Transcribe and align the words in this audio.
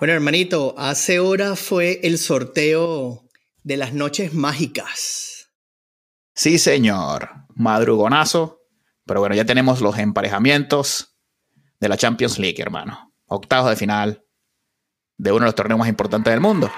Bueno, 0.00 0.14
hermanito, 0.14 0.74
hace 0.78 1.20
hora 1.20 1.56
fue 1.56 2.00
el 2.02 2.16
sorteo 2.16 3.28
de 3.62 3.76
las 3.76 3.92
noches 3.92 4.32
mágicas. 4.32 5.50
Sí, 6.34 6.58
señor. 6.58 7.28
Madrugonazo. 7.54 8.62
Pero 9.04 9.20
bueno, 9.20 9.34
ya 9.34 9.44
tenemos 9.44 9.82
los 9.82 9.98
emparejamientos 9.98 11.18
de 11.80 11.88
la 11.90 11.98
Champions 11.98 12.38
League, 12.38 12.62
hermano. 12.62 13.12
Octavos 13.26 13.68
de 13.68 13.76
final 13.76 14.24
de 15.18 15.32
uno 15.32 15.40
de 15.40 15.48
los 15.48 15.54
torneos 15.54 15.78
más 15.78 15.88
importantes 15.90 16.32
del 16.32 16.40
mundo. 16.40 16.72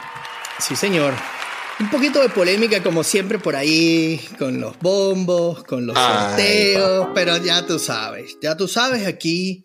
Sí, 0.58 0.74
señor. 0.74 1.14
Un 1.78 1.90
poquito 1.90 2.20
de 2.20 2.28
polémica, 2.28 2.82
como 2.82 3.04
siempre, 3.04 3.38
por 3.38 3.54
ahí, 3.54 4.20
con 4.36 4.60
los 4.60 4.76
bombos, 4.80 5.62
con 5.62 5.86
los 5.86 5.96
sorteos, 5.96 7.10
pero 7.14 7.36
ya 7.36 7.64
tú 7.64 7.78
sabes, 7.78 8.36
ya 8.42 8.56
tú 8.56 8.66
sabes, 8.66 9.06
aquí 9.06 9.64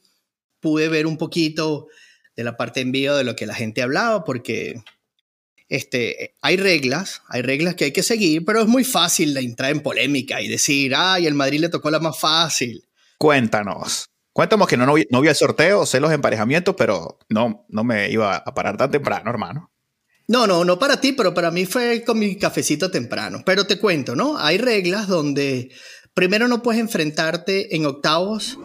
pude 0.59 0.89
ver 0.89 1.07
un 1.07 1.17
poquito 1.17 1.87
de 2.37 2.43
la 2.43 2.55
parte 2.55 2.79
en 2.79 2.91
vivo 2.91 3.15
de 3.15 3.23
lo 3.23 3.35
que 3.35 3.47
la 3.47 3.55
gente 3.55 3.81
hablaba, 3.81 4.23
porque 4.23 4.81
este, 5.69 6.35
hay 6.41 6.55
reglas, 6.55 7.23
hay 7.27 7.41
reglas 7.41 7.75
que 7.75 7.85
hay 7.85 7.91
que 7.91 8.03
seguir, 8.03 8.45
pero 8.45 8.61
es 8.61 8.67
muy 8.67 8.83
fácil 8.83 9.33
de 9.33 9.41
entrar 9.41 9.71
en 9.71 9.81
polémica 9.81 10.39
y 10.39 10.47
decir, 10.47 10.93
ay, 10.95 11.25
el 11.25 11.33
Madrid 11.33 11.59
le 11.59 11.69
tocó 11.69 11.89
la 11.89 11.99
más 11.99 12.17
fácil. 12.17 12.87
Cuéntanos. 13.17 14.09
Cuéntanos 14.31 14.67
que 14.67 14.77
no, 14.77 14.85
no, 14.85 14.93
vi, 14.93 15.07
el 15.27 15.35
sorteo, 15.35 15.87
sé 15.87 15.99
los 15.99 16.11
emparejamientos, 16.11 16.75
pero 16.77 17.17
no, 17.27 17.65
no 17.69 17.83
me 17.83 18.11
iba 18.11 18.35
a 18.35 18.53
parar 18.53 18.77
tan 18.77 18.91
temprano, 18.91 19.31
hermano. 19.31 19.71
No, 20.27 20.45
no, 20.45 20.63
no 20.63 20.77
para 20.77 21.01
ti, 21.01 21.13
pero 21.13 21.33
para 21.33 21.49
mí 21.49 21.65
fue 21.65 22.03
con 22.03 22.19
mi 22.19 22.37
cafecito 22.37 22.91
temprano. 22.91 23.41
Pero 23.43 23.65
te 23.65 23.79
cuento, 23.79 24.15
¿no? 24.15 24.37
Hay 24.37 24.59
reglas 24.59 25.07
donde 25.07 25.71
primero 26.13 26.47
no 26.47 26.61
puedes 26.61 26.79
enfrentarte 26.79 27.75
en 27.75 27.87
octavos 27.87 28.59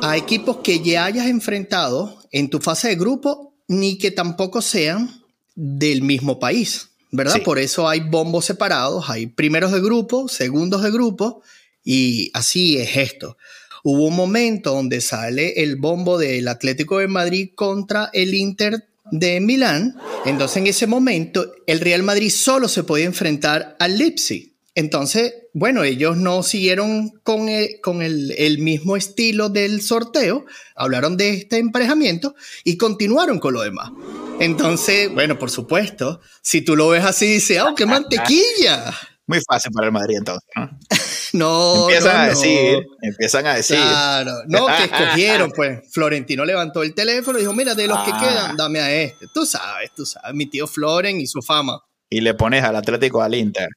a 0.00 0.16
equipos 0.16 0.58
que 0.58 0.80
ya 0.80 1.06
hayas 1.06 1.26
enfrentado 1.26 2.19
en 2.30 2.50
tu 2.50 2.60
fase 2.60 2.88
de 2.88 2.96
grupo, 2.96 3.54
ni 3.68 3.98
que 3.98 4.10
tampoco 4.10 4.62
sean 4.62 5.22
del 5.54 6.02
mismo 6.02 6.38
país, 6.38 6.90
¿verdad? 7.10 7.42
Por 7.42 7.58
eso 7.58 7.88
hay 7.88 8.00
bombos 8.00 8.44
separados, 8.44 9.10
hay 9.10 9.26
primeros 9.26 9.72
de 9.72 9.80
grupo, 9.80 10.28
segundos 10.28 10.82
de 10.82 10.90
grupo, 10.90 11.42
y 11.84 12.30
así 12.34 12.78
es 12.78 12.96
esto. 12.96 13.36
Hubo 13.82 14.06
un 14.06 14.16
momento 14.16 14.74
donde 14.74 15.00
sale 15.00 15.62
el 15.62 15.76
bombo 15.76 16.18
del 16.18 16.48
Atlético 16.48 16.98
de 16.98 17.08
Madrid 17.08 17.50
contra 17.54 18.10
el 18.12 18.34
Inter 18.34 18.86
de 19.10 19.40
Milán. 19.40 19.96
Entonces, 20.26 20.58
en 20.58 20.66
ese 20.66 20.86
momento, 20.86 21.52
el 21.66 21.80
Real 21.80 22.02
Madrid 22.02 22.30
solo 22.30 22.68
se 22.68 22.84
podía 22.84 23.06
enfrentar 23.06 23.76
al 23.78 23.98
Leipzig. 23.98 24.54
Entonces, 24.74 25.34
bueno, 25.52 25.82
ellos 25.84 26.16
no 26.16 26.42
siguieron 26.42 27.10
con, 27.22 27.48
el, 27.48 27.80
con 27.82 28.02
el, 28.02 28.32
el, 28.38 28.58
mismo 28.58 28.96
estilo 28.96 29.48
del 29.48 29.82
sorteo, 29.82 30.44
hablaron 30.76 31.16
de 31.16 31.30
este 31.30 31.58
emparejamiento 31.58 32.34
y 32.64 32.76
continuaron 32.76 33.38
con 33.38 33.54
lo 33.54 33.62
demás. 33.62 33.90
Entonces, 34.38 35.12
bueno, 35.12 35.38
por 35.38 35.50
supuesto, 35.50 36.20
si 36.42 36.62
tú 36.62 36.76
lo 36.76 36.88
ves 36.88 37.04
así, 37.04 37.26
dices, 37.26 37.60
¡oh, 37.60 37.74
qué 37.74 37.86
mantequilla! 37.86 38.92
Muy 39.26 39.40
fácil 39.48 39.70
para 39.72 39.86
el 39.86 39.92
Madrid 39.92 40.16
entonces, 40.18 40.48
¿no? 40.56 40.70
no, 41.34 41.82
empiezan 41.82 42.16
no, 42.16 42.22
a 42.22 42.26
decir, 42.28 42.86
empiezan 43.00 43.46
a 43.46 43.54
decir. 43.54 43.76
Claro, 43.76 44.32
no, 44.48 44.66
que 44.66 44.84
escogieron, 44.92 45.52
pues. 45.52 45.80
Florentino 45.92 46.44
levantó 46.44 46.82
el 46.82 46.94
teléfono 46.94 47.38
y 47.38 47.42
dijo, 47.42 47.52
mira, 47.52 47.74
de 47.76 47.86
los 47.86 47.98
que 48.00 48.10
Ah. 48.12 48.20
quedan, 48.20 48.56
dame 48.56 48.80
a 48.80 48.92
este. 48.92 49.26
Tú 49.32 49.46
sabes, 49.46 49.92
tú 49.94 50.04
sabes, 50.04 50.34
mi 50.34 50.46
tío 50.46 50.66
Floren 50.66 51.20
y 51.20 51.26
su 51.28 51.42
fama. 51.42 51.80
Y 52.08 52.22
le 52.22 52.34
pones 52.34 52.64
al 52.64 52.74
Atlético 52.74 53.22
al 53.22 53.34
Inter. 53.36 53.68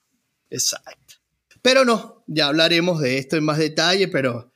Exacto. 0.49 1.02
Pero 1.63 1.85
no, 1.85 2.23
ya 2.27 2.47
hablaremos 2.47 2.99
de 2.99 3.17
esto 3.17 3.37
en 3.37 3.45
más 3.45 3.57
detalle, 3.57 4.09
pero 4.09 4.51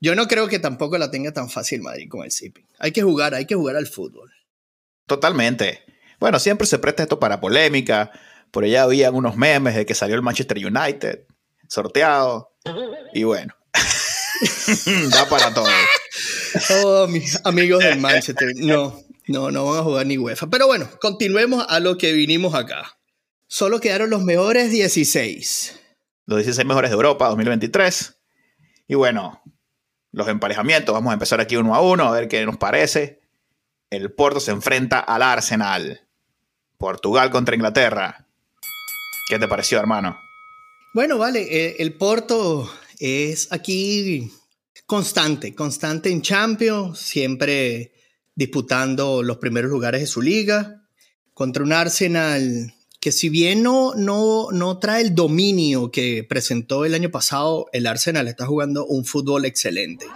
yo 0.00 0.14
no 0.14 0.26
creo 0.26 0.48
que 0.48 0.58
tampoco 0.58 0.98
la 0.98 1.10
tenga 1.10 1.32
tan 1.32 1.48
fácil 1.48 1.82
Madrid 1.82 2.08
con 2.10 2.24
el 2.24 2.32
Zipping. 2.32 2.66
Hay 2.80 2.90
que 2.92 3.02
jugar, 3.02 3.34
hay 3.34 3.46
que 3.46 3.54
jugar 3.54 3.76
al 3.76 3.86
fútbol. 3.86 4.30
Totalmente. 5.06 5.84
Bueno, 6.18 6.40
siempre 6.40 6.66
se 6.66 6.80
presta 6.80 7.04
esto 7.04 7.20
para 7.20 7.40
polémica. 7.40 8.10
Por 8.50 8.64
allá 8.64 8.82
había 8.82 9.10
unos 9.12 9.36
memes 9.36 9.76
de 9.76 9.86
que 9.86 9.94
salió 9.94 10.16
el 10.16 10.22
Manchester 10.22 10.58
United 10.58 11.26
sorteado. 11.68 12.52
Y 13.14 13.22
bueno, 13.22 13.54
da 15.10 15.28
para 15.28 15.54
todo. 15.54 15.68
Oh, 16.84 17.06
mis 17.06 17.40
amigos 17.44 17.84
del 17.84 18.00
Manchester. 18.00 18.52
No, 18.56 19.00
no, 19.28 19.52
no 19.52 19.64
van 19.64 19.78
a 19.78 19.82
jugar 19.84 20.06
ni 20.06 20.18
UEFA. 20.18 20.48
Pero 20.48 20.66
bueno, 20.66 20.90
continuemos 21.00 21.64
a 21.68 21.78
lo 21.78 21.96
que 21.98 22.12
vinimos 22.12 22.54
acá. 22.54 22.98
Solo 23.46 23.80
quedaron 23.80 24.10
los 24.10 24.24
mejores 24.24 24.72
16. 24.72 25.77
Los 26.28 26.40
16 26.40 26.66
mejores 26.66 26.90
de 26.90 26.94
Europa 26.94 27.26
2023. 27.28 28.20
Y 28.86 28.94
bueno, 28.96 29.42
los 30.12 30.28
emparejamientos. 30.28 30.92
Vamos 30.92 31.10
a 31.10 31.14
empezar 31.14 31.40
aquí 31.40 31.56
uno 31.56 31.74
a 31.74 31.80
uno 31.80 32.04
a 32.04 32.10
ver 32.10 32.28
qué 32.28 32.44
nos 32.44 32.58
parece. 32.58 33.22
El 33.88 34.12
Porto 34.12 34.38
se 34.38 34.50
enfrenta 34.50 34.98
al 34.98 35.22
Arsenal. 35.22 36.02
Portugal 36.76 37.30
contra 37.30 37.54
Inglaterra. 37.54 38.26
¿Qué 39.30 39.38
te 39.38 39.48
pareció, 39.48 39.78
hermano? 39.78 40.18
Bueno, 40.92 41.16
vale, 41.16 41.40
eh, 41.50 41.76
el 41.78 41.94
Porto 41.94 42.70
es 42.98 43.50
aquí 43.50 44.30
constante, 44.84 45.54
constante 45.54 46.10
en 46.10 46.20
Champions, 46.20 46.98
siempre 46.98 47.94
disputando 48.34 49.22
los 49.22 49.38
primeros 49.38 49.70
lugares 49.70 50.02
de 50.02 50.06
su 50.06 50.20
liga, 50.20 50.82
contra 51.32 51.62
un 51.62 51.72
Arsenal 51.72 52.74
que 53.00 53.12
si 53.12 53.28
bien 53.28 53.62
no, 53.62 53.94
no, 53.94 54.48
no 54.50 54.78
trae 54.78 55.02
el 55.02 55.14
dominio 55.14 55.90
que 55.90 56.24
presentó 56.28 56.84
el 56.84 56.94
año 56.94 57.10
pasado, 57.10 57.68
el 57.72 57.86
Arsenal 57.86 58.28
está 58.28 58.46
jugando 58.46 58.86
un 58.86 59.04
fútbol 59.04 59.44
excelente. 59.44 60.06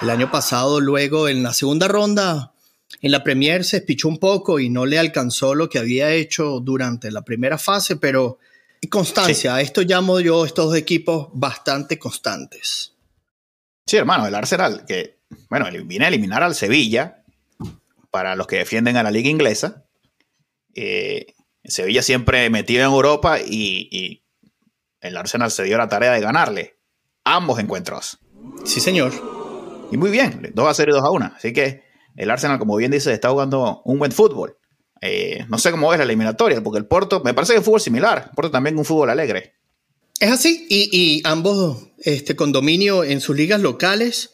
El 0.00 0.10
año 0.10 0.30
pasado, 0.30 0.80
luego 0.80 1.28
en 1.28 1.42
la 1.42 1.52
segunda 1.52 1.88
ronda, 1.88 2.52
en 3.02 3.10
la 3.10 3.24
Premier 3.24 3.64
se 3.64 3.78
espichó 3.78 4.08
un 4.08 4.18
poco 4.18 4.60
y 4.60 4.68
no 4.68 4.86
le 4.86 4.98
alcanzó 4.98 5.54
lo 5.54 5.68
que 5.68 5.78
había 5.78 6.12
hecho 6.12 6.60
durante 6.60 7.10
la 7.10 7.22
primera 7.22 7.58
fase, 7.58 7.96
pero 7.96 8.38
constancia, 8.88 9.34
sí. 9.34 9.58
a 9.58 9.60
esto 9.60 9.82
llamo 9.82 10.20
yo 10.20 10.46
estos 10.46 10.66
dos 10.66 10.76
equipos 10.76 11.28
bastante 11.32 11.98
constantes. 11.98 12.94
Sí, 13.86 13.96
hermano, 13.96 14.26
el 14.26 14.34
Arsenal, 14.34 14.84
que, 14.86 15.18
bueno, 15.48 15.66
viene 15.84 16.04
a 16.04 16.08
eliminar 16.08 16.42
al 16.42 16.54
Sevilla, 16.54 17.20
para 18.10 18.36
los 18.36 18.46
que 18.46 18.56
defienden 18.56 18.96
a 18.96 19.02
la 19.02 19.10
liga 19.10 19.28
inglesa. 19.28 19.84
Eh, 20.74 21.34
Sevilla 21.70 22.02
siempre 22.02 22.48
metido 22.50 22.80
en 22.80 22.92
Europa 22.92 23.40
y, 23.40 23.88
y, 23.90 24.24
el 25.00 25.16
Arsenal 25.16 25.50
se 25.50 25.62
dio 25.62 25.78
la 25.78 25.88
tarea 25.88 26.12
de 26.12 26.20
ganarle 26.20 26.76
ambos 27.24 27.58
encuentros. 27.58 28.18
Sí, 28.64 28.80
señor. 28.80 29.12
Y 29.90 29.96
muy 29.96 30.10
bien, 30.10 30.50
2 30.54 30.68
a 30.68 30.74
0 30.74 30.92
y 30.92 30.94
2 30.94 31.04
a 31.04 31.10
1. 31.10 31.32
Así 31.36 31.52
que 31.52 31.82
el 32.16 32.30
Arsenal, 32.30 32.58
como 32.58 32.76
bien 32.76 32.90
dice, 32.90 33.12
está 33.12 33.30
jugando 33.30 33.82
un 33.84 33.98
buen 33.98 34.12
fútbol. 34.12 34.58
Eh, 35.00 35.46
no 35.48 35.58
sé 35.58 35.70
cómo 35.70 35.92
es 35.92 35.98
la 35.98 36.04
eliminatoria, 36.04 36.62
porque 36.62 36.78
el 36.78 36.86
Porto, 36.86 37.22
me 37.24 37.32
parece 37.32 37.54
que 37.54 37.60
es 37.60 37.64
fútbol 37.64 37.80
similar. 37.80 38.26
El 38.28 38.34
Porto 38.34 38.50
también 38.50 38.76
un 38.76 38.84
fútbol 38.84 39.10
alegre. 39.10 39.54
Es 40.20 40.30
así, 40.30 40.66
y, 40.68 40.90
y 40.92 41.22
ambos 41.24 41.88
este, 41.98 42.36
con 42.36 42.52
dominio 42.52 43.04
en 43.04 43.20
sus 43.20 43.36
ligas 43.36 43.60
locales. 43.60 44.32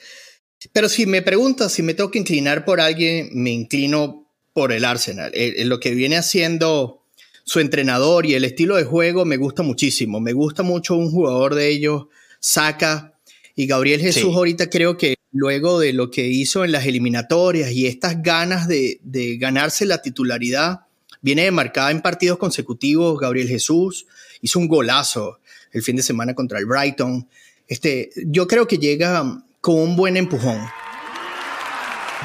Pero 0.72 0.88
si 0.88 1.06
me 1.06 1.22
preguntas 1.22 1.72
si 1.72 1.82
me 1.82 1.94
tengo 1.94 2.10
que 2.10 2.18
inclinar 2.18 2.64
por 2.64 2.80
alguien, 2.80 3.30
me 3.32 3.50
inclino 3.50 4.26
por 4.52 4.72
el 4.72 4.84
Arsenal. 4.84 5.30
Eh, 5.34 5.64
lo 5.64 5.80
que 5.80 5.94
viene 5.94 6.16
haciendo 6.16 7.05
su 7.46 7.60
entrenador 7.60 8.26
y 8.26 8.34
el 8.34 8.44
estilo 8.44 8.76
de 8.76 8.84
juego 8.84 9.24
me 9.24 9.36
gusta 9.36 9.62
muchísimo. 9.62 10.20
Me 10.20 10.32
gusta 10.32 10.64
mucho 10.64 10.96
un 10.96 11.12
jugador 11.12 11.54
de 11.54 11.68
ellos, 11.68 12.06
Saka 12.40 13.14
y 13.54 13.66
Gabriel 13.66 14.00
Jesús. 14.00 14.22
Sí. 14.22 14.34
Ahorita 14.34 14.68
creo 14.68 14.96
que 14.96 15.14
luego 15.30 15.78
de 15.78 15.92
lo 15.92 16.10
que 16.10 16.26
hizo 16.26 16.64
en 16.64 16.72
las 16.72 16.86
eliminatorias 16.86 17.70
y 17.70 17.86
estas 17.86 18.20
ganas 18.20 18.66
de, 18.66 18.98
de 19.04 19.36
ganarse 19.36 19.86
la 19.86 20.02
titularidad, 20.02 20.80
viene 21.22 21.48
marcada 21.52 21.92
en 21.92 22.02
partidos 22.02 22.36
consecutivos. 22.36 23.18
Gabriel 23.20 23.48
Jesús 23.48 24.06
hizo 24.42 24.58
un 24.58 24.66
golazo 24.66 25.38
el 25.72 25.82
fin 25.82 25.94
de 25.94 26.02
semana 26.02 26.34
contra 26.34 26.58
el 26.58 26.66
Brighton. 26.66 27.28
Este, 27.68 28.10
yo 28.26 28.48
creo 28.48 28.66
que 28.66 28.78
llega 28.78 29.44
con 29.60 29.76
un 29.76 29.94
buen 29.94 30.16
empujón. 30.16 30.58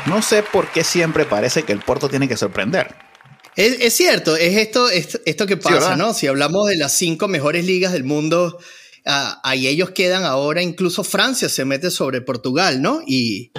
No 0.07 0.24
sé 0.24 0.41
por 0.41 0.71
qué 0.71 0.83
siempre 0.83 1.25
parece 1.25 1.62
que 1.62 1.74
el 1.74 1.79
Porto 1.79 2.09
tiene 2.09 2.27
que 2.27 2.38
sorprender. 2.38 3.11
Es, 3.56 3.81
es 3.81 3.94
cierto, 3.94 4.36
es 4.36 4.56
esto, 4.57 4.89
esto, 4.89 5.19
esto 5.25 5.45
que 5.45 5.57
pasa, 5.57 5.94
sí, 5.94 6.00
¿no? 6.00 6.13
Si 6.13 6.27
hablamos 6.27 6.68
de 6.68 6.77
las 6.77 6.94
cinco 6.94 7.27
mejores 7.27 7.65
ligas 7.65 7.92
del 7.92 8.03
mundo, 8.03 8.57
uh, 9.06 9.39
ahí 9.44 9.68
ellos 9.68 9.92
quedan 9.92 10.24
ahora, 10.24 10.62
incluso 10.62 11.03
Francia 11.03 11.50
se 11.50 11.65
mete 11.65 11.92
sobre 11.92 12.21
Portugal, 12.21 12.81
¿no? 12.81 13.01
Y, 13.06 13.51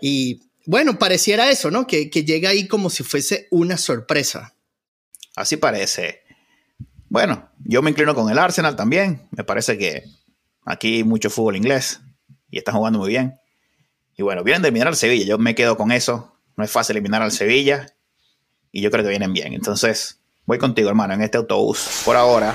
y 0.00 0.40
bueno, 0.64 0.98
pareciera 0.98 1.50
eso, 1.50 1.70
¿no? 1.70 1.86
Que, 1.86 2.10
que 2.10 2.24
llega 2.24 2.50
ahí 2.50 2.66
como 2.66 2.88
si 2.90 3.04
fuese 3.04 3.46
una 3.50 3.76
sorpresa. 3.76 4.54
Así 5.36 5.58
parece. 5.58 6.22
bueno, 7.10 7.50
yo 7.64 7.82
me 7.82 7.90
inclino 7.90 8.14
con 8.14 8.30
el 8.30 8.38
Arsenal 8.38 8.74
también. 8.74 9.28
Me 9.30 9.44
parece 9.44 9.76
que 9.76 10.04
aquí 10.64 10.96
hay 10.96 11.04
mucho 11.04 11.28
fútbol 11.30 11.56
inglés 11.56 12.00
y 12.50 12.58
están 12.58 12.74
jugando 12.74 12.98
muy 12.98 13.10
bien. 13.10 13.38
Y 14.16 14.22
bueno, 14.22 14.42
vienen 14.42 14.62
de 14.62 14.68
eliminar 14.68 14.88
al 14.88 14.96
Sevilla. 14.96 15.26
Yo 15.26 15.38
me 15.38 15.54
quedo 15.54 15.76
con 15.76 15.92
eso. 15.92 16.38
No 16.56 16.64
es 16.64 16.70
fácil 16.70 16.96
eliminar 16.96 17.20
al 17.20 17.32
Sevilla. 17.32 17.86
Y 18.76 18.82
yo 18.82 18.90
creo 18.90 19.02
que 19.02 19.08
vienen 19.08 19.32
bien. 19.32 19.54
Entonces, 19.54 20.20
voy 20.44 20.58
contigo, 20.58 20.90
hermano, 20.90 21.14
en 21.14 21.22
este 21.22 21.38
autobús. 21.38 22.02
Por 22.04 22.14
ahora. 22.14 22.54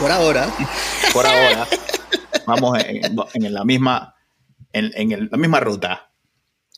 Por 0.00 0.10
ahora. 0.10 0.48
Por 1.12 1.24
ahora. 1.24 1.68
vamos 2.44 2.76
en, 2.84 3.54
la 3.54 3.64
misma. 3.64 4.16
En, 4.72 5.28
la 5.30 5.38
misma 5.38 5.60
ruta. 5.60 6.10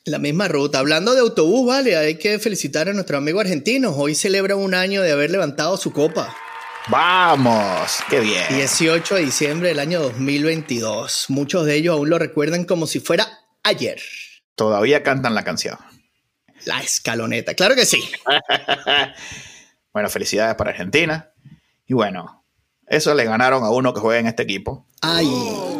La 0.04 0.18
misma 0.18 0.48
ruta. 0.48 0.80
Hablando 0.80 1.14
de 1.14 1.20
autobús, 1.20 1.66
vale, 1.66 1.96
hay 1.96 2.16
que 2.16 2.38
felicitar 2.38 2.90
a 2.90 2.92
nuestro 2.92 3.16
amigo 3.16 3.40
argentino. 3.40 3.92
Hoy 3.92 4.14
celebra 4.14 4.54
un 4.54 4.74
año 4.74 5.00
de 5.00 5.12
haber 5.12 5.30
levantado 5.30 5.78
su 5.78 5.90
copa. 5.90 6.36
Vamos, 6.90 8.00
qué 8.10 8.20
bien. 8.20 8.44
18 8.50 9.14
de 9.14 9.24
diciembre 9.24 9.68
del 9.70 9.78
año 9.78 10.02
2022. 10.02 11.24
Muchos 11.28 11.64
de 11.64 11.74
ellos 11.74 11.94
aún 11.94 12.10
lo 12.10 12.18
recuerdan 12.18 12.66
como 12.66 12.86
si 12.86 13.00
fuera 13.00 13.26
ayer. 13.62 13.98
Todavía 14.56 15.02
cantan 15.02 15.34
la 15.34 15.42
canción. 15.42 15.78
La 16.68 16.80
escaloneta, 16.80 17.54
claro 17.54 17.74
que 17.74 17.86
sí. 17.86 17.98
bueno, 19.94 20.10
felicidades 20.10 20.54
para 20.54 20.72
Argentina. 20.72 21.32
Y 21.86 21.94
bueno, 21.94 22.44
eso 22.86 23.14
le 23.14 23.24
ganaron 23.24 23.64
a 23.64 23.70
uno 23.70 23.94
que 23.94 24.00
juega 24.00 24.20
en 24.20 24.26
este 24.26 24.42
equipo. 24.42 24.86
Ay. 25.00 25.26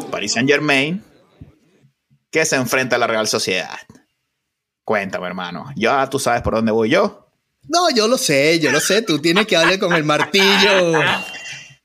Paris 0.09 0.33
Saint 0.33 0.49
Germain, 0.49 1.03
que 2.31 2.43
se 2.43 2.55
enfrenta 2.55 2.95
a 2.95 2.99
la 2.99 3.05
Real 3.05 3.27
Sociedad. 3.27 3.77
Cuéntame, 4.83 5.27
hermano. 5.27 5.71
Ya 5.75 6.09
tú 6.09 6.17
sabes 6.17 6.41
por 6.41 6.55
dónde 6.55 6.71
voy 6.71 6.89
yo. 6.89 7.27
No, 7.67 7.91
yo 7.91 8.07
lo 8.07 8.17
sé, 8.17 8.59
yo 8.59 8.71
lo 8.71 8.79
sé. 8.79 9.03
Tú 9.03 9.19
tienes 9.19 9.45
que 9.45 9.57
darle 9.57 9.77
con 9.77 9.93
el 9.93 10.03
martillo. 10.03 10.93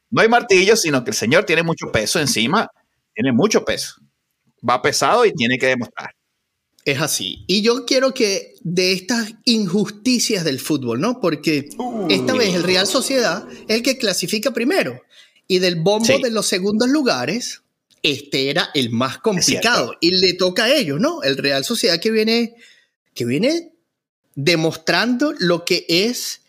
No 0.08 0.22
hay 0.22 0.28
martillo, 0.30 0.76
sino 0.76 1.04
que 1.04 1.10
el 1.10 1.16
señor 1.16 1.44
tiene 1.44 1.62
mucho 1.62 1.92
peso 1.92 2.18
encima. 2.20 2.70
Tiene 3.12 3.32
mucho 3.32 3.66
peso. 3.66 3.96
Va 4.66 4.80
pesado 4.80 5.26
y 5.26 5.32
tiene 5.34 5.58
que 5.58 5.66
demostrar. 5.66 6.14
Es 6.84 7.00
así. 7.00 7.44
Y 7.46 7.62
yo 7.62 7.86
quiero 7.86 8.12
que 8.12 8.54
de 8.62 8.92
estas 8.92 9.32
injusticias 9.44 10.44
del 10.44 10.60
fútbol, 10.60 11.00
¿no? 11.00 11.18
Porque 11.20 11.70
esta 12.10 12.34
vez 12.34 12.54
el 12.54 12.62
Real 12.62 12.86
Sociedad 12.86 13.46
es 13.68 13.76
el 13.76 13.82
que 13.82 13.96
clasifica 13.96 14.52
primero. 14.52 15.00
Y 15.48 15.60
del 15.60 15.76
bombo 15.76 16.18
de 16.18 16.30
los 16.30 16.46
segundos 16.46 16.88
lugares, 16.88 17.62
este 18.02 18.50
era 18.50 18.68
el 18.74 18.90
más 18.90 19.18
complicado. 19.18 19.94
Y 20.00 20.10
le 20.10 20.34
toca 20.34 20.64
a 20.64 20.74
ellos, 20.74 21.00
¿no? 21.00 21.22
El 21.22 21.38
Real 21.38 21.64
Sociedad 21.64 21.98
que 21.98 22.10
viene, 22.10 22.54
que 23.14 23.24
viene 23.24 23.72
demostrando 24.34 25.32
lo 25.38 25.64
que 25.64 25.86
es 25.88 26.42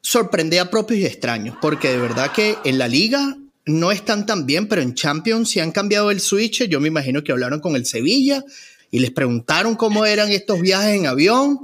sorprender 0.00 0.58
a 0.58 0.70
propios 0.70 1.00
y 1.00 1.06
extraños, 1.06 1.56
porque 1.62 1.90
de 1.90 1.98
verdad 1.98 2.32
que 2.32 2.56
en 2.64 2.78
la 2.78 2.88
liga 2.88 3.36
no 3.64 3.92
están 3.92 4.26
tan 4.26 4.44
bien, 4.44 4.66
pero 4.66 4.82
en 4.82 4.94
Champions 4.94 5.50
sí 5.50 5.60
han 5.60 5.70
cambiado 5.70 6.10
el 6.10 6.20
switch. 6.20 6.64
Yo 6.64 6.80
me 6.80 6.88
imagino 6.88 7.22
que 7.22 7.30
hablaron 7.30 7.60
con 7.60 7.76
el 7.76 7.86
Sevilla 7.86 8.44
y 8.92 8.98
les 8.98 9.10
preguntaron 9.10 9.74
cómo 9.74 10.04
eran 10.04 10.30
estos 10.30 10.60
viajes 10.60 10.94
en 10.94 11.06
avión, 11.06 11.58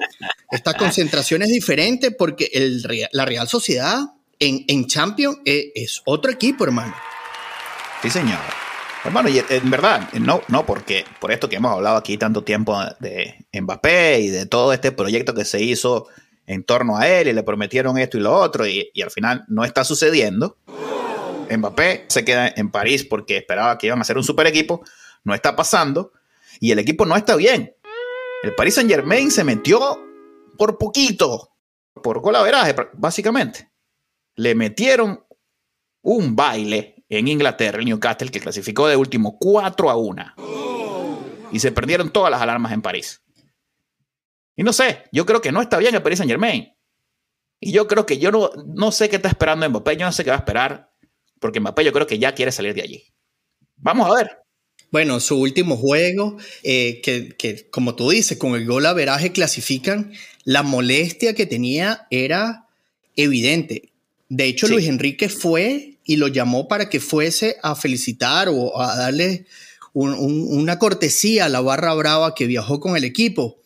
estas 0.50 0.74
concentraciones 0.74 1.50
diferentes, 1.50 2.12
porque 2.18 2.50
el, 2.54 2.82
la 3.12 3.26
Real 3.26 3.46
Sociedad 3.46 4.00
en, 4.38 4.64
en 4.66 4.86
Champions 4.86 5.36
es, 5.44 5.66
es 5.74 6.02
otro 6.06 6.32
equipo, 6.32 6.64
hermano. 6.64 6.94
Sí, 8.00 8.08
señor. 8.08 8.38
Hermano, 9.04 9.28
y 9.28 9.42
en 9.46 9.70
verdad, 9.70 10.10
no, 10.14 10.40
no, 10.48 10.64
porque 10.64 11.04
por 11.20 11.30
esto 11.30 11.50
que 11.50 11.56
hemos 11.56 11.70
hablado 11.70 11.98
aquí 11.98 12.16
tanto 12.16 12.44
tiempo 12.44 12.80
de 12.98 13.46
Mbappé 13.52 14.20
y 14.20 14.28
de 14.28 14.46
todo 14.46 14.72
este 14.72 14.90
proyecto 14.90 15.34
que 15.34 15.44
se 15.44 15.62
hizo 15.62 16.06
en 16.46 16.64
torno 16.64 16.96
a 16.96 17.06
él 17.08 17.28
y 17.28 17.34
le 17.34 17.42
prometieron 17.42 17.98
esto 17.98 18.16
y 18.16 18.20
lo 18.20 18.34
otro 18.34 18.66
y, 18.66 18.90
al 19.02 19.10
final 19.10 19.44
no 19.48 19.66
está 19.66 19.84
sucediendo. 19.84 20.56
Mbappé 21.54 22.06
se 22.08 22.24
queda 22.24 22.48
en 22.56 22.70
París 22.70 23.04
porque 23.04 23.36
esperaba 23.36 23.76
que 23.76 23.88
iban 23.88 24.00
a 24.00 24.04
ser 24.04 24.16
un 24.16 24.24
super 24.24 24.46
equipo, 24.46 24.82
no 25.24 25.34
está 25.34 25.54
pasando 25.54 26.12
y 26.60 26.72
el 26.72 26.78
equipo 26.78 27.06
no 27.06 27.16
está 27.16 27.36
bien. 27.36 27.74
El 28.42 28.54
Paris 28.54 28.74
Saint 28.76 28.90
Germain 28.90 29.30
se 29.30 29.44
metió 29.44 30.00
por 30.56 30.78
poquito, 30.78 31.56
por 32.02 32.22
colaveraje 32.22 32.74
básicamente. 32.94 33.70
Le 34.36 34.54
metieron 34.54 35.24
un 36.02 36.36
baile 36.36 37.04
en 37.08 37.28
Inglaterra, 37.28 37.78
el 37.78 37.86
Newcastle, 37.86 38.30
que 38.30 38.40
clasificó 38.40 38.86
de 38.86 38.96
último 38.96 39.38
4 39.38 39.90
a 39.90 39.96
1. 39.96 40.34
Y 41.50 41.60
se 41.60 41.72
perdieron 41.72 42.10
todas 42.10 42.30
las 42.30 42.40
alarmas 42.40 42.72
en 42.72 42.82
París. 42.82 43.22
Y 44.54 44.62
no 44.62 44.72
sé, 44.72 45.04
yo 45.12 45.24
creo 45.24 45.40
que 45.40 45.52
no 45.52 45.62
está 45.62 45.78
bien 45.78 45.94
el 45.94 46.02
Paris 46.02 46.18
Saint 46.18 46.30
Germain. 46.30 46.72
Y 47.60 47.72
yo 47.72 47.88
creo 47.88 48.06
que 48.06 48.18
yo 48.18 48.30
no, 48.30 48.50
no 48.66 48.92
sé 48.92 49.08
qué 49.08 49.16
está 49.16 49.28
esperando 49.28 49.68
Mbappé, 49.68 49.96
yo 49.96 50.06
no 50.06 50.12
sé 50.12 50.22
qué 50.22 50.30
va 50.30 50.36
a 50.36 50.40
esperar, 50.40 50.92
porque 51.40 51.60
Mbappé 51.60 51.84
yo 51.84 51.92
creo 51.92 52.06
que 52.06 52.18
ya 52.18 52.34
quiere 52.34 52.52
salir 52.52 52.74
de 52.74 52.82
allí. 52.82 53.14
Vamos 53.76 54.08
a 54.08 54.14
ver. 54.14 54.47
Bueno, 54.90 55.20
su 55.20 55.38
último 55.38 55.76
juego, 55.76 56.38
eh, 56.62 57.00
que, 57.02 57.66
como 57.70 57.94
tú 57.94 58.10
dices, 58.10 58.38
con 58.38 58.54
el 58.54 58.66
gol 58.66 58.86
a 58.86 58.94
veraje 58.94 59.32
clasifican, 59.32 60.12
la 60.44 60.62
molestia 60.62 61.34
que 61.34 61.46
tenía 61.46 62.06
era 62.10 62.66
evidente. 63.16 63.90
De 64.30 64.44
hecho, 64.44 64.66
Luis 64.66 64.86
Enrique 64.86 65.28
fue 65.28 65.96
y 66.04 66.16
lo 66.16 66.28
llamó 66.28 66.68
para 66.68 66.88
que 66.88 67.00
fuese 67.00 67.56
a 67.62 67.74
felicitar 67.74 68.48
o 68.48 68.80
a 68.80 68.96
darle 68.96 69.44
una 69.92 70.78
cortesía 70.78 71.46
a 71.46 71.48
la 71.48 71.60
barra 71.60 71.92
brava 71.94 72.34
que 72.34 72.46
viajó 72.46 72.80
con 72.80 72.96
el 72.96 73.04
equipo, 73.04 73.58